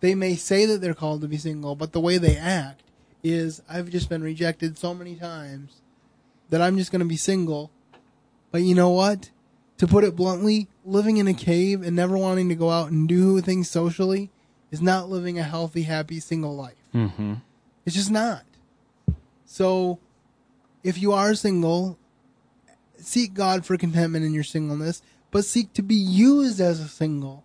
they 0.00 0.14
may 0.14 0.34
say 0.34 0.66
that 0.66 0.80
they're 0.80 0.94
called 0.94 1.20
to 1.22 1.28
be 1.28 1.38
single, 1.38 1.76
but 1.76 1.92
the 1.92 2.00
way 2.00 2.18
they 2.18 2.36
act 2.36 2.82
is 3.22 3.62
I've 3.68 3.90
just 3.90 4.08
been 4.08 4.22
rejected 4.22 4.76
so 4.76 4.94
many 4.94 5.14
times 5.14 5.80
that 6.50 6.60
I'm 6.60 6.76
just 6.76 6.90
going 6.90 7.00
to 7.00 7.06
be 7.06 7.16
single 7.16 7.70
But 8.50 8.62
you 8.62 8.74
know 8.74 8.90
what? 8.90 9.30
To 9.78 9.86
put 9.86 10.04
it 10.04 10.14
bluntly, 10.14 10.68
living 10.84 11.16
in 11.16 11.26
a 11.26 11.34
cave 11.34 11.82
and 11.82 11.96
never 11.96 12.16
wanting 12.18 12.48
to 12.50 12.54
go 12.54 12.70
out 12.70 12.90
and 12.90 13.08
do 13.08 13.40
things 13.40 13.70
socially 13.70 14.30
is 14.72 14.82
not 14.82 15.10
living 15.10 15.38
a 15.38 15.44
healthy, 15.44 15.82
happy, 15.82 16.18
single 16.18 16.56
life. 16.56 16.82
Mm-hmm. 16.92 17.34
It's 17.84 17.94
just 17.94 18.10
not. 18.10 18.42
So, 19.44 19.98
if 20.82 21.00
you 21.00 21.12
are 21.12 21.34
single, 21.34 21.98
seek 22.96 23.34
God 23.34 23.66
for 23.66 23.76
contentment 23.76 24.24
in 24.24 24.32
your 24.32 24.42
singleness, 24.42 25.02
but 25.30 25.44
seek 25.44 25.72
to 25.74 25.82
be 25.82 25.94
used 25.94 26.58
as 26.58 26.80
a 26.80 26.88
single. 26.88 27.44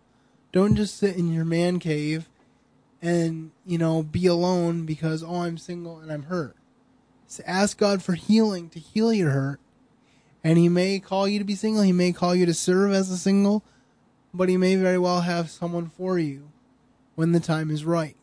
Don't 0.53 0.75
just 0.75 0.97
sit 0.97 1.17
in 1.17 1.31
your 1.33 1.45
man 1.45 1.79
cave 1.79 2.29
and, 3.01 3.51
you 3.65 3.77
know, 3.77 4.03
be 4.03 4.25
alone 4.25 4.85
because, 4.85 5.21
oh, 5.21 5.41
I'm 5.41 5.57
single 5.57 5.99
and 5.99 6.11
I'm 6.11 6.23
hurt. 6.23 6.55
So 7.27 7.43
ask 7.45 7.77
God 7.77 8.01
for 8.01 8.13
healing 8.13 8.69
to 8.69 8.79
heal 8.79 9.11
your 9.11 9.31
hurt. 9.31 9.59
And 10.45 10.57
He 10.57 10.69
may 10.69 10.99
call 10.99 11.27
you 11.27 11.39
to 11.39 11.45
be 11.45 11.55
single, 11.55 11.83
He 11.83 11.91
may 11.91 12.13
call 12.13 12.33
you 12.33 12.45
to 12.45 12.53
serve 12.53 12.93
as 12.93 13.11
a 13.11 13.17
single, 13.17 13.63
but 14.33 14.47
He 14.47 14.55
may 14.55 14.77
very 14.77 14.97
well 14.97 15.21
have 15.21 15.49
someone 15.49 15.89
for 15.89 16.17
you 16.17 16.51
when 17.17 17.31
the 17.31 17.39
time 17.39 17.71
is 17.71 17.83
right. 17.83 18.15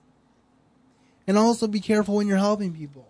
And 1.26 1.36
also 1.36 1.66
be 1.66 1.80
careful 1.80 2.14
when 2.14 2.28
you're 2.28 2.38
helping 2.38 2.72
people. 2.72 3.08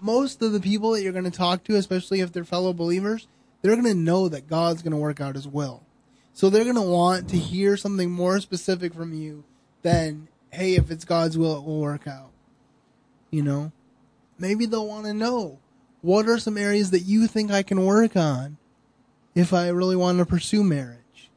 Most 0.00 0.40
of 0.42 0.52
the 0.52 0.60
people 0.60 0.92
that 0.92 1.02
you're 1.02 1.12
going 1.12 1.24
to 1.24 1.30
talk 1.30 1.64
to, 1.64 1.74
especially 1.74 2.20
if 2.20 2.32
they're 2.32 2.44
fellow 2.44 2.72
believers, 2.72 3.26
they're 3.60 3.74
going 3.74 3.84
to 3.84 3.94
know 3.94 4.28
that 4.28 4.46
God's 4.46 4.82
going 4.82 4.92
to 4.92 4.96
work 4.96 5.20
out 5.20 5.34
his 5.34 5.48
will. 5.48 5.82
So 6.34 6.48
they're 6.48 6.62
going 6.62 6.76
to 6.76 6.82
want 6.82 7.28
to 7.30 7.36
hear 7.36 7.76
something 7.76 8.12
more 8.12 8.38
specific 8.38 8.94
from 8.94 9.12
you 9.12 9.42
than, 9.82 10.28
hey, 10.50 10.76
if 10.76 10.92
it's 10.92 11.04
God's 11.04 11.36
will, 11.36 11.58
it 11.58 11.64
will 11.64 11.80
work 11.80 12.06
out. 12.06 12.30
You 13.32 13.42
know? 13.42 13.72
Maybe 14.38 14.66
they'll 14.66 14.86
want 14.86 15.06
to 15.06 15.14
know 15.14 15.58
what 16.00 16.28
are 16.28 16.38
some 16.38 16.56
areas 16.56 16.92
that 16.92 17.00
you 17.00 17.26
think 17.26 17.50
I 17.50 17.64
can 17.64 17.84
work 17.84 18.16
on 18.16 18.56
if 19.34 19.52
I 19.52 19.66
really 19.68 19.96
want 19.96 20.18
to 20.18 20.26
pursue 20.26 20.62
marriage. 20.62 21.30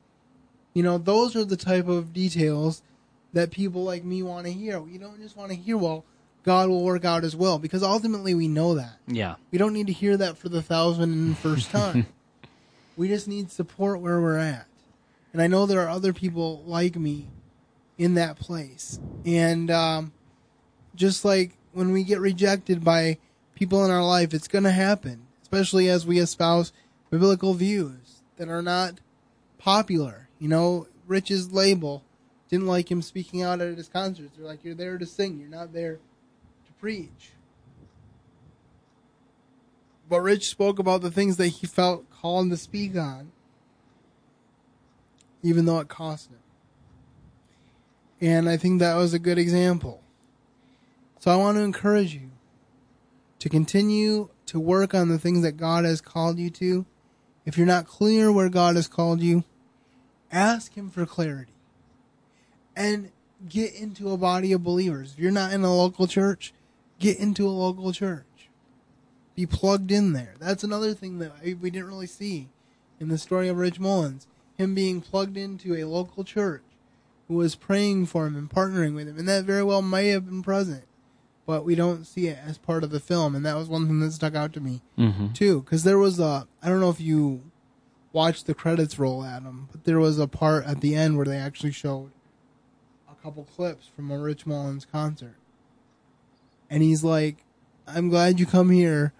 You 0.75 0.83
know, 0.83 0.99
those 0.99 1.35
are 1.35 1.45
the 1.45 1.57
type 1.57 1.88
of 1.88 2.13
details 2.13 2.83
that 3.33 3.51
people 3.51 3.83
like 3.83 4.03
me 4.03 4.23
want 4.23 4.45
to 4.45 4.51
hear. 4.51 4.79
We 4.79 4.97
don't 4.97 5.19
just 5.21 5.37
want 5.37 5.51
to 5.51 5.57
hear, 5.57 5.77
well, 5.77 6.05
God 6.43 6.69
will 6.69 6.83
work 6.83 7.05
out 7.05 7.23
as 7.23 7.35
well, 7.35 7.59
because 7.59 7.83
ultimately 7.83 8.33
we 8.33 8.47
know 8.47 8.75
that. 8.75 8.97
Yeah. 9.07 9.35
We 9.51 9.57
don't 9.57 9.73
need 9.73 9.87
to 9.87 9.93
hear 9.93 10.17
that 10.17 10.37
for 10.37 10.49
the 10.49 10.61
thousand 10.61 11.13
and 11.13 11.37
first 11.37 11.69
time. 11.71 12.07
we 12.97 13.07
just 13.07 13.27
need 13.27 13.51
support 13.51 13.99
where 13.99 14.19
we're 14.19 14.37
at. 14.37 14.65
And 15.33 15.41
I 15.41 15.47
know 15.47 15.65
there 15.65 15.81
are 15.81 15.89
other 15.89 16.13
people 16.13 16.63
like 16.65 16.95
me 16.95 17.27
in 17.97 18.15
that 18.15 18.37
place. 18.39 18.99
And 19.25 19.69
um, 19.69 20.13
just 20.95 21.23
like 21.23 21.51
when 21.71 21.91
we 21.91 22.03
get 22.03 22.19
rejected 22.19 22.83
by 22.83 23.19
people 23.53 23.85
in 23.85 23.91
our 23.91 24.03
life, 24.03 24.33
it's 24.33 24.47
going 24.47 24.63
to 24.63 24.71
happen, 24.71 25.27
especially 25.43 25.87
as 25.89 26.05
we 26.05 26.17
espouse 26.17 26.71
biblical 27.11 27.53
views 27.53 28.21
that 28.37 28.49
are 28.49 28.61
not 28.61 28.95
popular. 29.57 30.29
You 30.39 30.47
know, 30.47 30.87
Rich's 31.07 31.51
label 31.51 32.03
didn't 32.49 32.67
like 32.67 32.89
him 32.89 33.01
speaking 33.01 33.43
out 33.43 33.62
at 33.62 33.77
his 33.77 33.88
concerts. 33.88 34.31
They're 34.35 34.45
like, 34.45 34.63
you're 34.63 34.75
there 34.75 34.97
to 34.97 35.05
sing, 35.05 35.39
you're 35.39 35.49
not 35.49 35.71
there 35.71 35.95
to 35.95 36.71
preach. 36.79 37.31
But 40.09 40.21
Rich 40.21 40.49
spoke 40.49 40.79
about 40.79 41.01
the 41.01 41.12
things 41.12 41.38
that 41.38 41.47
he 41.47 41.67
felt 41.67 42.09
called 42.09 42.49
to 42.49 42.57
speak 42.57 42.97
on, 42.97 43.31
even 45.43 45.65
though 45.65 45.79
it 45.79 45.88
cost 45.88 46.31
him. 46.31 46.39
And 48.19 48.49
I 48.49 48.57
think 48.57 48.79
that 48.79 48.95
was 48.95 49.13
a 49.13 49.19
good 49.19 49.38
example. 49.38 50.01
So 51.19 51.29
I 51.31 51.35
want 51.35 51.57
to 51.57 51.62
encourage 51.62 52.15
you 52.15 52.31
to 53.38 53.49
continue 53.49 54.29
to 54.47 54.59
work 54.59 54.95
on 54.95 55.09
the 55.09 55.19
things 55.19 55.43
that 55.43 55.57
God 55.57 55.85
has 55.85 56.01
called 56.01 56.39
you 56.39 56.49
to. 56.49 56.85
If 57.45 57.57
you're 57.57 57.67
not 57.67 57.88
clear 57.88 58.31
where 58.31 58.49
God 58.49 58.75
has 58.75 58.88
called 58.88 59.21
you, 59.21 59.43
ask 60.31 60.75
Him 60.75 60.89
for 60.89 61.05
clarity 61.05 61.53
and 62.79 63.11
get 63.49 63.75
into 63.75 64.11
a 64.11 64.17
body 64.17 64.53
of 64.53 64.63
believers. 64.63 65.13
If 65.13 65.19
you're 65.19 65.31
not 65.31 65.53
in 65.53 65.63
a 65.63 65.75
local 65.75 66.07
church, 66.07 66.53
get 66.97 67.17
into 67.19 67.45
a 67.45 67.51
local 67.51 67.91
church. 67.91 68.25
Be 69.35 69.45
plugged 69.45 69.91
in 69.91 70.13
there. 70.13 70.35
That's 70.39 70.63
another 70.63 70.93
thing 70.93 71.19
that 71.19 71.33
we 71.43 71.69
didn't 71.69 71.87
really 71.87 72.07
see 72.07 72.49
in 72.99 73.09
the 73.09 73.17
story 73.17 73.47
of 73.49 73.57
Rich 73.57 73.79
Mullins. 73.79 74.27
Him 74.57 74.73
being 74.75 75.01
plugged 75.01 75.37
into 75.37 75.75
a 75.75 75.83
local 75.85 76.23
church 76.23 76.63
who 77.27 77.35
was 77.35 77.55
praying 77.55 78.07
for 78.07 78.25
him 78.27 78.35
and 78.35 78.49
partnering 78.49 78.95
with 78.95 79.07
him. 79.07 79.17
And 79.19 79.27
that 79.29 79.45
very 79.45 79.63
well 79.63 79.81
may 79.81 80.09
have 80.09 80.25
been 80.25 80.41
present, 80.41 80.83
but 81.45 81.63
we 81.63 81.75
don't 81.75 82.05
see 82.05 82.27
it 82.27 82.39
as 82.45 82.57
part 82.57 82.83
of 82.83 82.89
the 82.91 82.99
film. 82.99 83.35
And 83.35 83.45
that 83.45 83.55
was 83.55 83.69
one 83.69 83.87
thing 83.87 83.99
that 84.01 84.11
stuck 84.13 84.35
out 84.35 84.51
to 84.53 84.59
me, 84.61 84.81
Mhm. 84.97 85.33
too. 85.33 85.61
Because 85.61 85.83
there 85.83 85.97
was 85.97 86.19
a, 86.19 86.47
I 86.61 86.67
don't 86.69 86.79
know 86.81 86.89
if 86.89 86.99
you 86.99 87.41
watched 88.11 88.47
the 88.47 88.53
credits 88.53 88.99
roll, 88.99 89.23
Adam, 89.23 89.69
but 89.71 89.83
there 89.85 89.99
was 89.99 90.17
a 90.19 90.27
part 90.27 90.65
at 90.65 90.81
the 90.81 90.95
end 90.95 91.15
where 91.15 91.25
they 91.25 91.37
actually 91.37 91.71
showed 91.71 92.11
couple 93.23 93.43
clips 93.55 93.88
from 93.95 94.12
a 94.12 94.17
Rich 94.17 94.45
Mullins 94.45 94.86
concert. 94.86 95.36
And 96.69 96.84
he's 96.84 97.03
like, 97.03 97.38
I'm 97.88 98.10
glad 98.10 98.39
you 98.39 98.45
come 98.45 98.69
here 98.69 99.13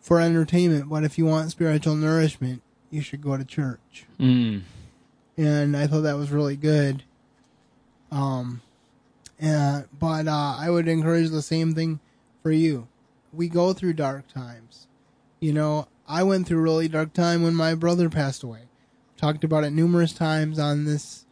for 0.00 0.20
entertainment, 0.20 0.88
but 0.88 1.04
if 1.04 1.16
you 1.16 1.24
want 1.24 1.50
spiritual 1.50 1.94
nourishment, 1.94 2.62
you 2.90 3.00
should 3.00 3.22
go 3.22 3.36
to 3.36 3.44
church. 3.44 4.06
Mm. 4.20 4.62
And 5.36 5.76
I 5.76 5.86
thought 5.86 6.02
that 6.02 6.16
was 6.16 6.30
really 6.30 6.56
good. 6.56 7.02
Um, 8.10 8.60
uh, 9.42 9.82
but 9.98 10.28
uh, 10.28 10.56
I 10.58 10.70
would 10.70 10.86
encourage 10.86 11.30
the 11.30 11.42
same 11.42 11.74
thing 11.74 12.00
for 12.42 12.52
you. 12.52 12.86
We 13.32 13.48
go 13.48 13.72
through 13.72 13.94
dark 13.94 14.28
times. 14.28 14.86
You 15.40 15.52
know, 15.52 15.88
I 16.06 16.22
went 16.22 16.46
through 16.46 16.58
a 16.58 16.62
really 16.62 16.88
dark 16.88 17.12
time 17.12 17.42
when 17.42 17.54
my 17.54 17.74
brother 17.74 18.08
passed 18.08 18.42
away. 18.42 18.68
Talked 19.16 19.42
about 19.42 19.64
it 19.64 19.70
numerous 19.70 20.12
times 20.12 20.58
on 20.58 20.84
this 20.84 21.23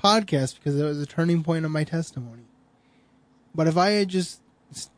podcast 0.00 0.56
because 0.56 0.78
it 0.78 0.84
was 0.84 1.00
a 1.00 1.06
turning 1.06 1.42
point 1.42 1.64
of 1.64 1.70
my 1.70 1.84
testimony. 1.84 2.44
But 3.54 3.66
if 3.66 3.76
I 3.76 3.90
had 3.90 4.08
just 4.08 4.40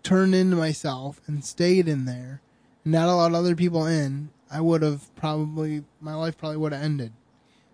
turned 0.03 0.35
into 0.35 0.57
myself 0.57 1.21
and 1.27 1.45
stayed 1.45 1.89
in 1.89 2.05
there 2.05 2.41
and 2.85 2.93
not 2.93 3.09
allowed 3.09 3.35
other 3.35 3.57
people 3.57 3.87
in, 3.87 4.31
I 4.51 4.61
would 4.61 4.83
have 4.83 5.15
probably, 5.17 5.85
my 6.01 6.15
life 6.15 6.37
probably 6.37 6.59
would 6.59 6.73
have 6.73 6.83
ended. 6.83 7.13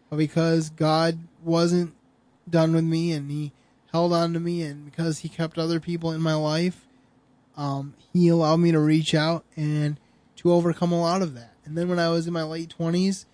But 0.08 0.16
because 0.16 0.70
God 0.70 1.18
wasn't 1.42 1.94
done 2.48 2.72
with 2.72 2.84
me 2.84 3.12
and 3.12 3.30
He 3.30 3.52
held 3.92 4.12
on 4.12 4.32
to 4.34 4.40
me, 4.40 4.62
and 4.62 4.84
because 4.84 5.18
He 5.18 5.28
kept 5.28 5.58
other 5.58 5.80
people 5.80 6.12
in 6.12 6.20
my 6.20 6.34
life, 6.34 6.86
um, 7.56 7.94
He 8.12 8.28
allowed 8.28 8.58
me 8.58 8.70
to 8.72 8.78
reach 8.78 9.14
out 9.14 9.44
and 9.56 9.98
to 10.36 10.52
overcome 10.52 10.92
a 10.92 11.00
lot 11.00 11.22
of 11.22 11.34
that. 11.34 11.54
And 11.64 11.76
then 11.76 11.88
when 11.88 11.98
I 11.98 12.08
was 12.08 12.26
in 12.26 12.32
my 12.32 12.44
late 12.44 12.74
20s, 12.78 13.26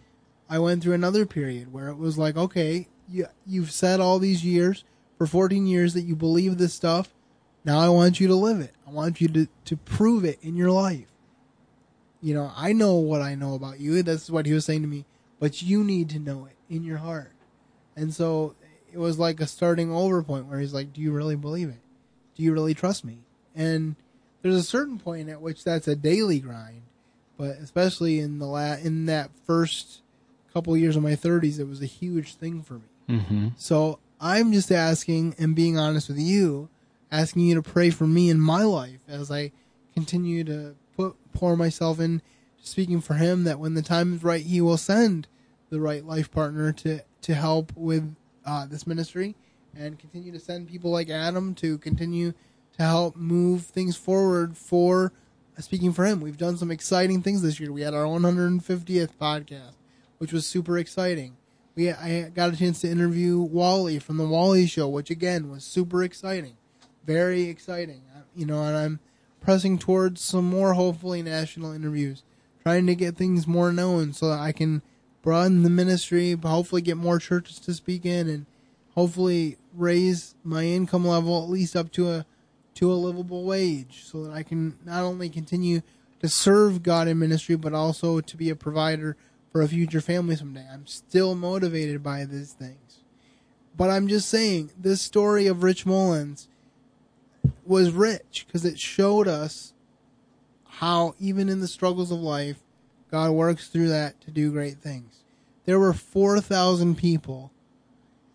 I 0.48 0.58
went 0.58 0.82
through 0.82 0.94
another 0.94 1.26
period 1.26 1.72
where 1.72 1.88
it 1.88 1.96
was 1.96 2.18
like, 2.18 2.36
okay, 2.36 2.88
you, 3.08 3.26
you've 3.46 3.70
said 3.70 4.00
all 4.00 4.18
these 4.18 4.44
years, 4.44 4.84
for 5.18 5.26
14 5.26 5.66
years, 5.66 5.94
that 5.94 6.02
you 6.02 6.16
believe 6.16 6.58
this 6.58 6.74
stuff. 6.74 7.14
Now 7.64 7.78
I 7.78 7.88
want 7.88 8.20
you 8.20 8.26
to 8.28 8.34
live 8.34 8.60
it. 8.60 8.72
I 8.86 8.90
want 8.90 9.20
you 9.20 9.28
to, 9.28 9.48
to 9.66 9.76
prove 9.76 10.24
it 10.24 10.38
in 10.42 10.56
your 10.56 10.70
life. 10.70 11.06
You 12.20 12.34
know, 12.34 12.52
I 12.56 12.72
know 12.72 12.94
what 12.96 13.22
I 13.22 13.34
know 13.34 13.54
about 13.54 13.80
you. 13.80 14.02
That's 14.02 14.30
what 14.30 14.46
he 14.46 14.52
was 14.52 14.64
saying 14.64 14.82
to 14.82 14.88
me. 14.88 15.04
But 15.40 15.62
you 15.62 15.84
need 15.84 16.08
to 16.10 16.18
know 16.18 16.46
it 16.46 16.56
in 16.74 16.84
your 16.84 16.98
heart. 16.98 17.32
And 17.96 18.14
so 18.14 18.54
it 18.92 18.98
was 18.98 19.18
like 19.18 19.40
a 19.40 19.46
starting 19.46 19.92
over 19.92 20.22
point 20.22 20.46
where 20.46 20.58
he's 20.58 20.74
like, 20.74 20.92
Do 20.92 21.00
you 21.00 21.12
really 21.12 21.36
believe 21.36 21.68
it? 21.68 21.80
Do 22.34 22.42
you 22.42 22.52
really 22.52 22.74
trust 22.74 23.04
me? 23.04 23.18
And 23.54 23.96
there's 24.42 24.54
a 24.54 24.62
certain 24.62 24.98
point 24.98 25.28
at 25.28 25.40
which 25.40 25.64
that's 25.64 25.88
a 25.88 25.96
daily 25.96 26.40
grind. 26.40 26.82
But 27.36 27.56
especially 27.58 28.20
in 28.20 28.38
the 28.38 28.46
la- 28.46 28.74
in 28.74 29.06
that 29.06 29.30
first 29.46 30.02
couple 30.52 30.76
years 30.76 30.96
of 30.96 31.02
my 31.02 31.16
30s, 31.16 31.58
it 31.58 31.68
was 31.68 31.82
a 31.82 31.86
huge 31.86 32.34
thing 32.34 32.62
for 32.62 32.74
me. 32.74 32.88
Mm-hmm. 33.08 33.48
So 33.56 33.98
I'm 34.20 34.52
just 34.52 34.72
asking 34.72 35.34
and 35.38 35.54
being 35.54 35.78
honest 35.78 36.08
with 36.08 36.18
you, 36.18 36.68
asking 37.10 37.42
you 37.42 37.54
to 37.56 37.62
pray 37.62 37.90
for 37.90 38.06
me 38.06 38.30
in 38.30 38.40
my 38.40 38.62
life 38.62 39.00
as 39.08 39.30
I 39.30 39.52
continue 39.92 40.44
to 40.44 40.74
put 40.96 41.16
pour 41.32 41.56
myself 41.56 42.00
in 42.00 42.22
speaking 42.62 43.00
for 43.00 43.14
him 43.14 43.44
that 43.44 43.58
when 43.58 43.74
the 43.74 43.82
time 43.82 44.14
is 44.14 44.24
right, 44.24 44.42
he 44.42 44.60
will 44.60 44.76
send 44.76 45.28
the 45.70 45.80
right 45.80 46.04
life 46.04 46.30
partner 46.30 46.72
to 46.72 47.00
to 47.22 47.34
help 47.34 47.72
with 47.74 48.14
uh, 48.44 48.66
this 48.66 48.86
ministry 48.86 49.34
and 49.76 49.98
continue 49.98 50.32
to 50.32 50.38
send 50.38 50.68
people 50.68 50.90
like 50.90 51.10
Adam 51.10 51.54
to 51.54 51.78
continue 51.78 52.32
to 52.76 52.82
help 52.82 53.16
move 53.16 53.64
things 53.64 53.96
forward 53.96 54.56
for 54.56 55.12
speaking 55.58 55.92
for 55.92 56.04
him. 56.04 56.20
We've 56.20 56.36
done 56.36 56.56
some 56.56 56.70
exciting 56.70 57.22
things 57.22 57.42
this 57.42 57.60
year. 57.60 57.72
We 57.72 57.82
had 57.82 57.94
our 57.94 58.04
150th 58.04 59.10
podcast, 59.20 59.74
which 60.18 60.32
was 60.32 60.46
super 60.46 60.78
exciting. 60.78 61.36
We 61.74 61.90
I 61.90 62.30
got 62.34 62.52
a 62.52 62.56
chance 62.56 62.80
to 62.82 62.90
interview 62.90 63.40
Wally 63.40 63.98
from 63.98 64.16
the 64.16 64.26
Wally 64.26 64.66
Show, 64.66 64.88
which 64.88 65.10
again 65.10 65.50
was 65.50 65.64
super 65.64 66.04
exciting, 66.04 66.56
very 67.04 67.42
exciting. 67.42 68.02
You 68.36 68.46
know, 68.46 68.62
and 68.62 68.76
I'm 68.76 69.00
pressing 69.40 69.78
towards 69.78 70.20
some 70.20 70.48
more 70.48 70.74
hopefully 70.74 71.22
national 71.22 71.72
interviews, 71.72 72.22
trying 72.62 72.86
to 72.86 72.94
get 72.94 73.16
things 73.16 73.46
more 73.46 73.72
known 73.72 74.12
so 74.12 74.28
that 74.28 74.40
I 74.40 74.52
can 74.52 74.82
broaden 75.22 75.62
the 75.62 75.70
ministry, 75.70 76.32
hopefully 76.34 76.82
get 76.82 76.96
more 76.96 77.18
churches 77.18 77.58
to 77.60 77.74
speak 77.74 78.04
in, 78.04 78.28
and 78.28 78.46
hopefully 78.94 79.56
raise 79.72 80.34
my 80.44 80.64
income 80.64 81.06
level 81.06 81.42
at 81.42 81.48
least 81.48 81.74
up 81.74 81.90
to 81.92 82.10
a 82.10 82.26
to 82.74 82.92
a 82.92 82.94
livable 82.94 83.44
wage, 83.44 84.04
so 84.04 84.24
that 84.24 84.32
I 84.32 84.42
can 84.42 84.78
not 84.84 85.02
only 85.02 85.28
continue 85.28 85.82
to 86.20 86.28
serve 86.28 86.82
God 86.82 87.06
in 87.08 87.18
ministry, 87.18 87.56
but 87.56 87.72
also 87.72 88.20
to 88.20 88.36
be 88.36 88.50
a 88.50 88.56
provider 88.56 89.16
for 89.54 89.62
a 89.62 89.68
future 89.68 90.00
family 90.00 90.34
someday. 90.34 90.66
I'm 90.68 90.84
still 90.84 91.36
motivated 91.36 92.02
by 92.02 92.24
these 92.24 92.52
things. 92.52 92.98
But 93.76 93.88
I'm 93.88 94.08
just 94.08 94.28
saying, 94.28 94.72
this 94.76 95.00
story 95.00 95.46
of 95.46 95.62
Rich 95.62 95.86
Mullins 95.86 96.48
was 97.64 97.92
rich 97.92 98.46
because 98.48 98.64
it 98.64 98.80
showed 98.80 99.28
us 99.28 99.72
how, 100.66 101.14
even 101.20 101.48
in 101.48 101.60
the 101.60 101.68
struggles 101.68 102.10
of 102.10 102.18
life, 102.18 102.58
God 103.12 103.30
works 103.30 103.68
through 103.68 103.90
that 103.90 104.20
to 104.22 104.32
do 104.32 104.50
great 104.50 104.78
things. 104.78 105.22
There 105.66 105.78
were 105.78 105.92
4,000 105.92 106.96
people 106.98 107.52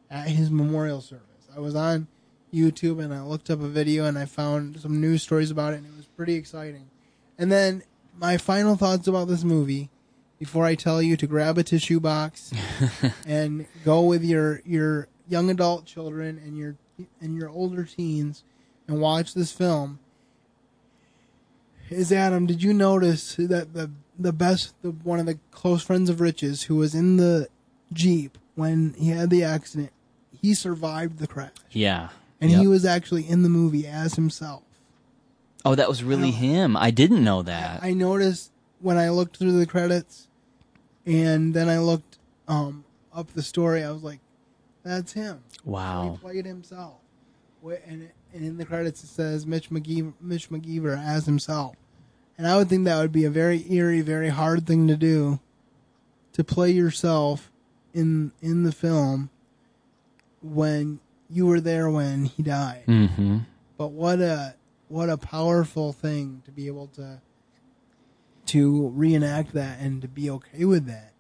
at 0.10 0.30
his 0.30 0.50
memorial 0.50 1.02
service. 1.02 1.50
I 1.54 1.60
was 1.60 1.76
on 1.76 2.08
YouTube 2.54 3.04
and 3.04 3.14
I 3.14 3.24
looked 3.24 3.50
up 3.50 3.60
a 3.60 3.68
video 3.68 4.06
and 4.06 4.18
I 4.18 4.24
found 4.24 4.80
some 4.80 5.02
news 5.02 5.24
stories 5.24 5.52
about 5.52 5.74
it 5.74 5.80
and 5.80 5.86
it 5.86 5.98
was 5.98 6.06
pretty 6.06 6.36
exciting. 6.36 6.90
And 7.38 7.52
then 7.52 7.84
my 8.18 8.38
final 8.38 8.78
thoughts 8.78 9.10
about 9.10 9.28
this 9.28 9.44
movie 9.44 9.90
before 10.40 10.66
I 10.66 10.76
tell 10.76 11.02
you 11.02 11.16
to 11.18 11.28
grab 11.28 11.58
a 11.58 11.64
tissue 11.64 12.00
box 12.00 12.52
and 13.28 13.66
go 13.86 14.02
with 14.02 14.24
your 14.24 14.62
your 14.66 15.08
young 15.28 15.50
adult 15.50 15.86
children 15.86 16.42
and 16.44 16.58
your 16.58 16.76
and 17.22 17.36
your 17.36 17.50
older 17.50 17.84
teens 17.84 18.44
and 18.88 19.00
watch 19.00 19.34
this 19.34 19.52
film 19.52 20.00
is 21.90 22.12
Adam, 22.12 22.46
did 22.46 22.62
you 22.64 22.74
notice 22.74 23.36
that 23.36 23.74
the 23.74 23.92
the 24.18 24.34
best 24.34 24.74
the 24.82 24.92
one 24.92 25.20
of 25.20 25.26
the 25.26 25.40
close 25.52 25.82
friends 25.84 26.10
of 26.10 26.22
Rich's 26.22 26.64
who 26.64 26.76
was 26.76 26.94
in 26.96 27.18
the 27.18 27.48
Jeep 27.94 28.38
when 28.56 28.94
he 28.98 29.10
had 29.10 29.30
the 29.30 29.44
accident, 29.44 29.92
he 30.42 30.54
survived 30.54 31.18
the 31.20 31.28
crash. 31.28 31.52
Yeah. 31.72 32.10
And 32.42 32.52
Yep. 32.52 32.62
he 32.62 32.68
was 32.68 32.86
actually 32.86 33.28
in 33.28 33.44
the 33.44 33.50
movie 33.50 33.86
as 33.88 34.14
himself. 34.16 34.64
Oh, 35.66 35.76
that 35.76 35.90
was 35.90 36.04
really 36.04 36.32
him. 36.32 36.78
I 36.78 36.92
didn't 36.92 37.24
know 37.24 37.42
that. 37.42 37.84
I 37.84 37.94
noticed 37.94 38.52
when 38.80 38.98
I 38.98 39.10
looked 39.10 39.36
through 39.38 39.60
the 39.60 39.66
credits, 39.66 40.28
and 41.10 41.54
then 41.54 41.68
I 41.68 41.80
looked 41.80 42.20
um, 42.48 42.86
up 43.14 43.34
the 43.34 43.42
story. 43.42 43.84
I 43.84 43.92
was 43.92 44.04
like, 44.04 44.20
"That's 44.84 45.14
him." 45.14 45.44
Wow. 45.66 46.12
he 46.12 46.18
played 46.18 46.46
himself. 46.46 46.96
And, 47.64 48.10
and 48.34 48.46
in 48.46 48.58
the 48.58 48.66
credits 48.66 49.04
it 49.04 49.08
says 49.08 49.46
Mitch 49.46 49.70
McGee, 49.70 50.14
Mitch 50.22 50.50
McVicker 50.50 50.98
as 50.98 51.26
himself. 51.26 51.76
And 52.38 52.48
I 52.48 52.56
would 52.56 52.70
think 52.70 52.86
that 52.86 53.00
would 53.00 53.12
be 53.12 53.26
a 53.26 53.30
very 53.30 53.70
eerie, 53.70 54.00
very 54.00 54.30
hard 54.30 54.66
thing 54.66 54.88
to 54.88 54.96
do, 54.96 55.40
to 56.34 56.44
play 56.44 56.72
yourself 56.72 57.52
in 57.94 58.32
in 58.42 58.64
the 58.64 58.72
film 58.72 59.30
when 60.42 61.00
you 61.30 61.48
were 61.48 61.60
there 61.60 61.90
when 61.90 62.26
he 62.26 62.44
died. 62.44 62.84
Mm-hmm. 62.88 63.40
But 63.78 63.92
what 63.92 64.20
a 64.20 64.56
what 64.88 65.10
a 65.10 65.18
powerful 65.18 65.92
thing 65.92 66.42
to 66.46 66.52
be 66.52 66.68
able 66.68 66.88
to 66.88 67.22
to 68.50 68.90
reenact 68.90 69.54
that 69.54 69.80
and 69.80 70.02
to 70.02 70.08
be 70.08 70.30
okay 70.30 70.66
with 70.66 70.86
that 70.88 71.14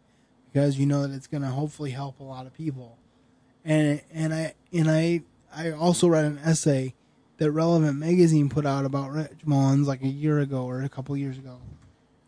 because 0.51 0.77
you 0.77 0.85
know 0.85 1.05
that 1.05 1.13
it's 1.15 1.27
going 1.27 1.43
to 1.43 1.49
hopefully 1.49 1.91
help 1.91 2.19
a 2.19 2.23
lot 2.23 2.45
of 2.45 2.53
people. 2.53 2.97
And 3.65 4.01
and 4.13 4.33
I 4.33 4.53
and 4.73 4.89
I 4.89 5.21
I 5.55 5.71
also 5.71 6.07
read 6.07 6.25
an 6.25 6.39
essay 6.39 6.93
that 7.37 7.51
Relevant 7.51 7.97
magazine 7.97 8.49
put 8.49 8.65
out 8.65 8.85
about 8.85 9.11
Rich 9.11 9.45
Mullins 9.45 9.87
like 9.87 10.01
a 10.01 10.07
year 10.07 10.39
ago 10.39 10.63
or 10.65 10.81
a 10.81 10.89
couple 10.89 11.15
years 11.17 11.37
ago. 11.37 11.57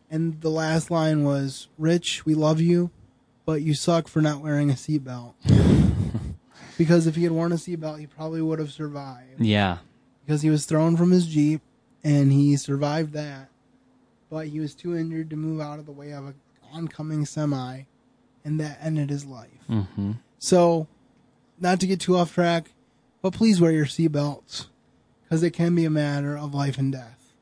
And 0.10 0.42
the 0.42 0.50
last 0.50 0.92
line 0.92 1.24
was, 1.24 1.68
"Rich, 1.78 2.26
we 2.26 2.34
love 2.36 2.60
you, 2.60 2.92
but 3.46 3.62
you 3.62 3.74
suck 3.74 4.08
for 4.08 4.22
not 4.22 4.42
wearing 4.42 4.70
a 4.70 4.74
seatbelt." 4.74 5.34
because 6.78 7.08
if 7.08 7.16
he 7.16 7.24
had 7.24 7.32
worn 7.32 7.52
a 7.52 7.56
seatbelt, 7.56 8.00
he 8.00 8.08
probably 8.08 8.42
would 8.42 8.60
have 8.60 8.72
survived 8.72 9.40
Yeah. 9.40 9.78
because 10.26 10.42
he 10.42 10.50
was 10.50 10.66
thrown 10.66 10.98
from 10.98 11.12
his 11.12 11.28
jeep 11.28 11.62
and 12.04 12.32
he 12.32 12.56
survived 12.58 13.14
that 13.14 13.50
but 14.32 14.48
he 14.48 14.60
was 14.60 14.74
too 14.74 14.98
injured 14.98 15.30
to 15.30 15.36
move 15.36 15.62
out 15.62 15.78
of 15.78 15.86
the 15.86 15.92
way 15.92 16.12
of 16.14 16.26
an 16.26 16.34
oncoming 16.74 17.26
semi 17.26 17.82
and 18.44 18.60
that 18.60 18.80
ended 18.82 19.10
his 19.12 19.26
life 19.26 19.50
Mm-hmm. 19.70 20.14
so 20.40 20.88
not 21.60 21.80
to 21.82 21.86
get 21.88 22.00
too 22.00 22.16
off 22.18 22.34
track 22.34 22.72
but 23.22 23.34
please 23.34 23.62
wear 23.62 23.72
your 23.72 23.86
seatbelts 23.86 24.66
because 25.24 25.44
it 25.44 25.52
can 25.52 25.76
be 25.76 25.86
a 25.86 25.90
matter 25.92 26.36
of 26.38 26.54
life 26.56 26.78
and 26.80 26.92
death 26.92 27.34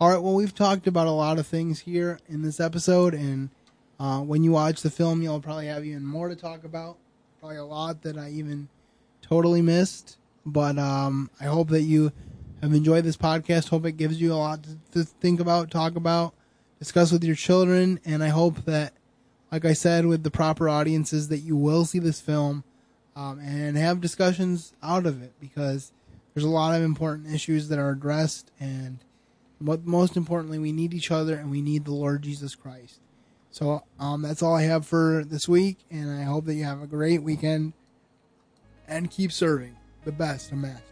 all 0.00 0.08
right 0.10 0.22
well 0.22 0.34
we've 0.34 0.54
talked 0.54 0.86
about 0.86 1.06
a 1.06 1.10
lot 1.10 1.38
of 1.38 1.46
things 1.46 1.80
here 1.80 2.18
in 2.28 2.42
this 2.42 2.58
episode 2.60 3.12
and 3.14 3.50
uh, 4.00 4.20
when 4.20 4.42
you 4.42 4.50
watch 4.52 4.80
the 4.82 4.90
film 4.90 5.20
you'll 5.22 5.40
probably 5.40 5.66
have 5.66 5.84
even 5.84 6.04
more 6.04 6.28
to 6.28 6.34
talk 6.36 6.64
about 6.64 6.96
probably 7.40 7.58
a 7.58 7.64
lot 7.64 8.02
that 8.02 8.16
i 8.16 8.30
even 8.30 8.68
totally 9.20 9.60
missed 9.62 10.16
but 10.46 10.78
um, 10.78 11.30
i 11.40 11.44
hope 11.44 11.68
that 11.68 11.82
you 11.82 12.10
have 12.62 12.72
enjoyed 12.72 13.04
this 13.04 13.16
podcast. 13.16 13.68
Hope 13.68 13.84
it 13.86 13.96
gives 13.96 14.20
you 14.20 14.32
a 14.32 14.36
lot 14.36 14.64
to, 14.92 15.04
think 15.04 15.40
about 15.40 15.70
talk 15.70 15.96
about 15.96 16.32
discuss 16.78 17.12
with 17.12 17.24
your 17.24 17.36
children. 17.36 18.00
And 18.04 18.22
i 18.22 18.28
hope 18.28 18.64
that 18.64 18.92
like 19.50 19.64
i 19.64 19.72
said 19.72 20.06
with 20.06 20.22
the 20.22 20.30
proper 20.30 20.68
audiences 20.68 21.28
that 21.28 21.38
you 21.38 21.56
will 21.56 21.84
see 21.84 21.98
this 21.98 22.20
film 22.20 22.64
um, 23.14 23.40
and 23.40 23.76
have 23.76 24.00
discussions 24.00 24.72
out 24.82 25.06
of 25.06 25.22
it 25.22 25.32
because 25.40 25.92
there's 26.32 26.44
a 26.44 26.50
lot 26.50 26.74
of 26.74 26.82
important 26.82 27.32
issues 27.32 27.68
that 27.68 27.78
are 27.78 27.90
addressed. 27.90 28.50
And 28.58 28.98
what 29.58 29.84
most 29.84 30.16
importantly 30.16 30.58
we 30.58 30.72
need 30.72 30.94
each 30.94 31.10
other 31.10 31.34
and 31.34 31.50
we 31.50 31.62
need 31.62 31.84
the 31.84 31.92
lord 31.92 32.22
jesus 32.22 32.54
christ. 32.54 33.00
So 33.50 33.84
um, 33.98 34.22
that's 34.22 34.42
all 34.42 34.54
i 34.54 34.62
have 34.62 34.86
for 34.86 35.24
this 35.26 35.48
week. 35.48 35.78
And 35.90 36.10
i 36.10 36.22
hope 36.22 36.46
that 36.46 36.54
you 36.54 36.64
have 36.64 36.80
a 36.80 36.86
great 36.86 37.22
weekend. 37.22 37.72
And 38.88 39.10
keep 39.10 39.32
serving. 39.32 39.76
The 40.04 40.12
best 40.12 40.50
of 40.50 40.58
masters 40.58 40.91